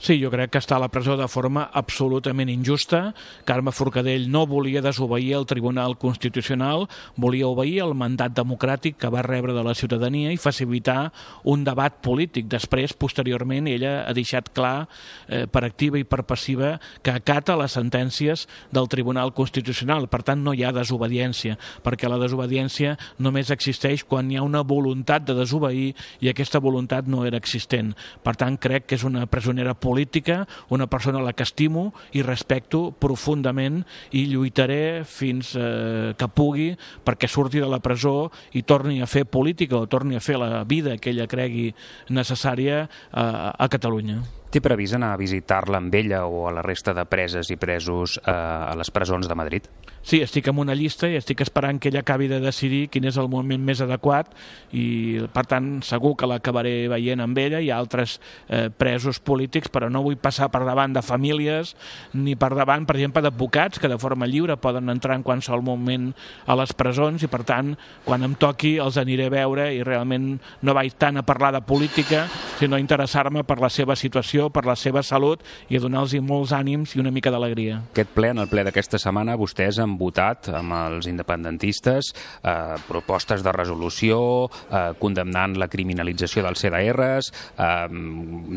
Sí, 0.01 0.17
jo 0.17 0.31
crec 0.33 0.55
que 0.55 0.59
està 0.61 0.79
a 0.79 0.81
la 0.81 0.89
presó 0.89 1.13
de 1.13 1.27
forma 1.29 1.67
absolutament 1.77 2.49
injusta. 2.49 3.11
Carme 3.45 3.69
Forcadell 3.69 4.31
no 4.33 4.47
volia 4.49 4.81
desobeir 4.81 5.35
el 5.37 5.45
Tribunal 5.45 5.93
Constitucional, 6.01 6.87
volia 7.15 7.49
obeir 7.51 7.83
el 7.85 7.93
mandat 7.93 8.33
democràtic 8.33 8.97
que 8.97 9.11
va 9.13 9.21
rebre 9.21 9.53
de 9.53 9.61
la 9.61 9.75
ciutadania 9.77 10.31
i 10.33 10.39
facilitar 10.41 11.11
un 11.45 11.63
debat 11.67 11.99
polític. 12.01 12.47
Després, 12.49 12.95
posteriorment, 12.97 13.69
ella 13.69 13.99
ha 14.07 14.15
deixat 14.17 14.49
clar 14.57 14.87
eh, 15.27 15.45
per 15.45 15.63
activa 15.67 16.01
i 16.01 16.07
per 16.07 16.23
passiva 16.25 16.73
que 17.05 17.13
acata 17.13 17.59
les 17.61 17.77
sentències 17.77 18.47
del 18.73 18.89
Tribunal 18.89 19.35
Constitucional. 19.37 20.09
Per 20.09 20.23
tant, 20.25 20.41
no 20.41 20.55
hi 20.57 20.65
ha 20.65 20.73
desobediència, 20.73 21.59
perquè 21.85 22.09
la 22.09 22.19
desobediència 22.21 22.97
només 23.21 23.53
existeix 23.53 24.01
quan 24.01 24.31
hi 24.31 24.41
ha 24.41 24.47
una 24.47 24.65
voluntat 24.65 25.29
de 25.29 25.37
desobeir 25.37 25.91
i 26.25 26.33
aquesta 26.33 26.57
voluntat 26.57 27.05
no 27.05 27.21
era 27.29 27.37
existent. 27.37 27.93
Per 28.25 28.33
tant, 28.33 28.57
crec 28.57 28.89
que 28.89 28.97
és 28.97 29.05
una 29.05 29.27
presonera 29.29 29.60
política 29.65 30.01
política, 30.01 30.47
una 30.69 30.87
persona 30.87 31.19
a 31.19 31.21
la 31.21 31.33
que 31.33 31.43
estimo 31.43 31.93
i 32.11 32.23
respecto 32.23 32.91
profundament 32.91 33.83
i 34.15 34.25
lluitaré 34.31 35.03
fins 35.05 35.53
eh, 35.55 36.13
que 36.17 36.29
pugui 36.31 36.71
perquè 37.05 37.29
surti 37.29 37.61
de 37.61 37.69
la 37.69 37.81
presó 37.83 38.31
i 38.57 38.63
torni 38.63 39.01
a 39.01 39.09
fer 39.09 39.25
política 39.25 39.77
o 39.77 39.87
torni 39.87 40.15
a 40.15 40.23
fer 40.23 40.39
la 40.39 40.63
vida 40.63 40.97
que 40.97 41.11
ella 41.11 41.27
cregui 41.27 41.71
necessària 42.09 42.85
eh, 42.85 42.87
a 43.11 43.67
Catalunya. 43.69 44.40
Té 44.51 44.59
previst 44.59 44.97
anar 44.97 45.13
a 45.15 45.19
visitar-la 45.19 45.79
amb 45.79 45.93
ella 45.95 46.25
o 46.27 46.43
a 46.49 46.51
la 46.51 46.63
resta 46.65 46.91
de 46.93 47.05
preses 47.07 47.47
i 47.53 47.55
presos 47.55 48.17
eh, 48.19 48.31
a 48.31 48.75
les 48.75 48.91
presons 48.91 49.29
de 49.31 49.37
Madrid? 49.39 49.69
Sí, 50.01 50.17
estic 50.17 50.47
en 50.49 50.57
una 50.57 50.73
llista 50.73 51.05
i 51.05 51.13
estic 51.13 51.43
esperant 51.45 51.77
que 51.77 51.91
ella 51.91 52.01
acabi 52.01 52.25
de 52.27 52.39
decidir 52.41 52.87
quin 52.89 53.05
és 53.05 53.19
el 53.21 53.27
moment 53.29 53.61
més 53.61 53.83
adequat 53.85 54.31
i, 54.73 55.21
per 55.29 55.43
tant, 55.45 55.67
segur 55.85 56.15
que 56.17 56.25
l'acabaré 56.25 56.87
veient 56.89 57.21
amb 57.21 57.37
ella. 57.37 57.59
Ha 57.61 57.77
altres 57.77 58.15
eh, 58.49 58.71
presos 58.73 59.19
polítics, 59.21 59.69
però 59.69 59.91
no 59.93 60.01
vull 60.01 60.17
passar 60.17 60.49
per 60.49 60.63
davant 60.65 60.95
de 60.97 61.03
famílies 61.05 61.75
ni 62.17 62.33
per 62.33 62.49
davant, 62.57 62.87
per 62.89 62.97
exemple, 62.97 63.21
d'advocats 63.21 63.77
que 63.77 63.91
de 63.91 63.99
forma 64.01 64.25
lliure 64.25 64.57
poden 64.57 64.89
entrar 64.89 65.19
en 65.19 65.25
qualsevol 65.27 65.61
moment 65.61 66.09
a 66.49 66.57
les 66.57 66.73
presons 66.73 67.21
i, 67.21 67.29
per 67.29 67.43
tant, 67.45 67.75
quan 68.03 68.25
em 68.25 68.33
toqui 68.33 68.79
els 68.81 68.97
aniré 68.97 69.29
a 69.29 69.35
veure 69.35 69.69
i 69.75 69.85
realment 69.85 70.31
no 70.65 70.77
vaig 70.77 70.97
tant 70.97 71.21
a 71.21 71.25
parlar 71.27 71.53
de 71.53 71.61
política, 71.61 72.25
sinó 72.57 72.79
a 72.79 72.81
interessar-me 72.81 73.45
per 73.45 73.59
la 73.61 73.69
seva 73.69 73.95
situació, 73.95 74.40
per 74.49 74.65
la 74.65 74.75
seva 74.75 75.03
salut 75.03 75.43
i 75.69 75.77
a 75.77 75.81
donar-los 75.83 76.15
molts 76.25 76.53
ànims 76.55 76.95
i 76.95 77.01
una 77.03 77.11
mica 77.13 77.31
d'alegria. 77.33 77.81
Aquest 77.91 78.13
ple, 78.15 78.31
en 78.33 78.41
el 78.41 78.49
ple 78.51 78.63
d'aquesta 78.65 78.99
setmana, 79.01 79.37
vostès 79.39 79.79
han 79.81 79.97
votat 79.99 80.49
amb 80.55 80.73
els 80.77 81.09
independentistes 81.11 82.11
eh, 82.13 82.77
propostes 82.87 83.43
de 83.45 83.53
resolució 83.55 84.21
eh, 84.47 84.93
condemnant 84.99 85.57
la 85.59 85.69
criminalització 85.71 86.45
dels 86.45 86.63
CDRs, 86.63 87.31
eh, 87.57 87.87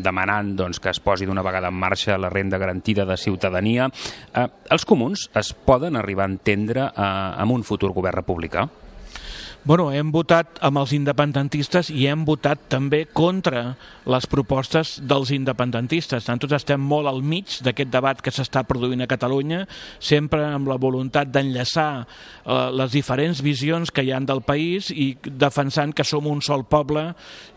demanant 0.05 0.55
doncs, 0.57 0.79
que 0.79 0.93
es 0.93 1.01
posi 1.03 1.27
d'una 1.27 1.45
vegada 1.45 1.69
en 1.69 1.77
marxa 1.79 2.17
la 2.17 2.31
renda 2.33 2.57
garantida 2.61 3.05
de 3.05 3.17
ciutadania. 3.17 3.89
Eh, 4.33 4.47
els 4.71 4.85
comuns 4.85 5.29
es 5.35 5.53
poden 5.53 5.99
arribar 5.99 6.25
a 6.25 6.33
entendre 6.33 6.89
eh, 6.89 7.05
amb 7.45 7.55
un 7.55 7.63
futur 7.67 7.93
govern 7.93 8.23
republicà? 8.23 8.67
Bueno, 9.65 9.87
hem 9.89 10.11
votat 10.13 10.59
amb 10.61 10.77
els 10.77 10.91
independentistes 10.93 11.87
i 11.89 12.03
hem 12.05 12.21
votat 12.21 12.67
també 12.69 12.99
contra 13.17 13.71
les 14.05 14.27
propostes 14.29 14.99
dels 15.01 15.31
independentistes. 15.33 16.27
Nosaltres 16.27 16.59
estem 16.59 16.83
molt 16.85 17.09
al 17.09 17.23
mig 17.25 17.55
d'aquest 17.65 17.89
debat 17.89 18.21
que 18.21 18.29
s'està 18.29 18.61
produint 18.69 19.01
a 19.01 19.07
Catalunya, 19.09 19.63
sempre 19.97 20.43
amb 20.45 20.69
la 20.69 20.77
voluntat 20.77 21.31
d'enllaçar 21.33 21.87
eh, 22.03 22.59
les 22.77 22.93
diferents 22.93 23.41
visions 23.41 23.89
que 23.89 24.05
hi 24.05 24.11
han 24.13 24.27
del 24.29 24.43
país 24.45 24.91
i 24.93 25.15
defensant 25.25 25.95
que 25.97 26.05
som 26.05 26.29
un 26.29 26.45
sol 26.45 26.67
poble 26.69 27.07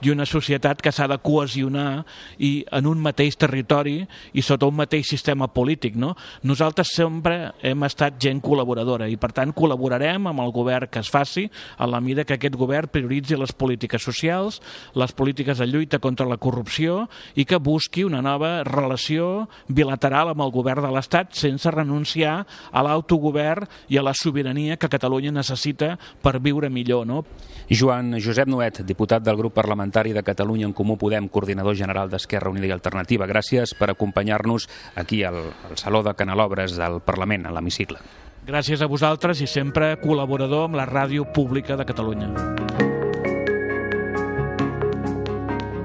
i 0.01 0.09
una 0.09 0.25
societat 0.25 0.81
que 0.81 0.95
s'ha 0.97 1.11
de 1.13 1.21
cohesionar 1.21 2.07
i 2.41 2.65
en 2.73 2.89
un 2.89 3.05
mateix 3.05 3.37
territori 3.37 3.99
i 4.33 4.47
sota 4.49 4.65
un 4.65 4.81
mateix 4.81 5.13
sistema 5.13 5.51
polític. 5.53 6.01
No? 6.01 6.15
Nosaltres 6.41 6.97
sempre 6.97 7.53
hem 7.61 7.85
estat 7.85 8.17
gent 8.17 8.41
col·laboradora 8.41 9.13
i 9.13 9.21
per 9.21 9.35
tant 9.37 9.53
col·laborarem 9.53 10.33
amb 10.33 10.47
el 10.49 10.57
govern 10.57 10.89
que 10.89 11.05
es 11.05 11.13
faci 11.13 11.45
en 11.77 11.91
la 11.93 11.98
mida 12.01 12.25
que 12.25 12.37
aquest 12.39 12.57
govern 12.59 12.91
prioritzi 12.93 13.37
les 13.39 13.53
polítiques 13.53 14.03
socials, 14.03 14.61
les 14.95 15.13
polítiques 15.13 15.59
de 15.59 15.67
lluita 15.67 15.99
contra 15.99 16.29
la 16.29 16.39
corrupció 16.39 17.07
i 17.35 17.45
que 17.45 17.59
busqui 17.59 18.05
una 18.05 18.23
nova 18.23 18.63
relació 18.67 19.49
bilateral 19.69 20.33
amb 20.33 20.45
el 20.47 20.53
govern 20.55 20.85
de 20.85 20.93
l'Estat 20.95 21.35
sense 21.37 21.71
renunciar 21.75 22.45
a 22.73 22.85
l'autogovern 22.85 23.69
i 23.89 23.99
a 23.99 24.05
la 24.05 24.15
sobirania 24.15 24.77
que 24.77 24.91
Catalunya 24.93 25.33
necessita 25.33 25.97
per 26.23 26.39
viure 26.41 26.71
millor. 26.71 27.07
No? 27.07 27.25
Joan 27.69 28.17
Josep 28.21 28.49
Noet, 28.49 28.83
diputat 28.87 29.25
del 29.25 29.37
grup 29.37 29.55
parlamentari 29.59 30.15
de 30.17 30.25
Catalunya 30.25 30.69
en 30.69 30.77
Comú 30.77 30.97
Podem, 30.99 31.29
coordinador 31.29 31.77
general 31.77 32.11
d'Esquerra 32.11 32.51
Unida 32.51 32.71
i 32.71 32.77
Alternativa. 32.77 33.29
Gràcies 33.29 33.75
per 33.79 33.93
acompanyar-nos 33.93 34.69
aquí 34.97 35.23
al, 35.25 35.43
al 35.69 35.77
Saló 35.77 36.03
de 36.03 36.17
Canalobres 36.17 36.79
del 36.79 37.03
Parlament, 37.05 37.47
a 37.47 37.55
l'hemicicle. 37.55 38.01
Gràcies 38.49 38.81
a 38.81 38.87
vosaltres 38.89 39.43
i 39.45 39.47
sempre 39.47 39.91
col·laborador 40.01 40.71
amb 40.71 40.79
la 40.79 40.87
ràdio 40.89 41.27
pública 41.37 41.77
de 41.77 41.85
Catalunya. 41.85 42.31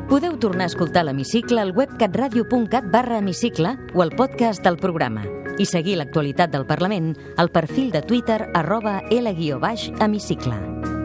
Podeu 0.07 0.37
tornar 0.39 0.69
a 0.69 0.71
escoltar 0.71 1.03
l'Hemicicle 1.03 1.59
al 1.59 1.73
web 1.75 1.91
catradio.cat 1.99 2.87
barra 2.93 3.19
hemicicle 3.19 3.75
o 3.91 4.05
al 4.05 4.15
podcast 4.15 4.63
del 4.63 4.79
programa 4.79 5.25
i 5.59 5.67
seguir 5.67 5.97
l'actualitat 5.99 6.55
del 6.55 6.63
Parlament 6.69 7.11
al 7.35 7.51
perfil 7.51 7.91
de 7.91 8.01
Twitter 8.07 8.45
arroba 8.55 9.01
L-hemicicle. 9.11 11.02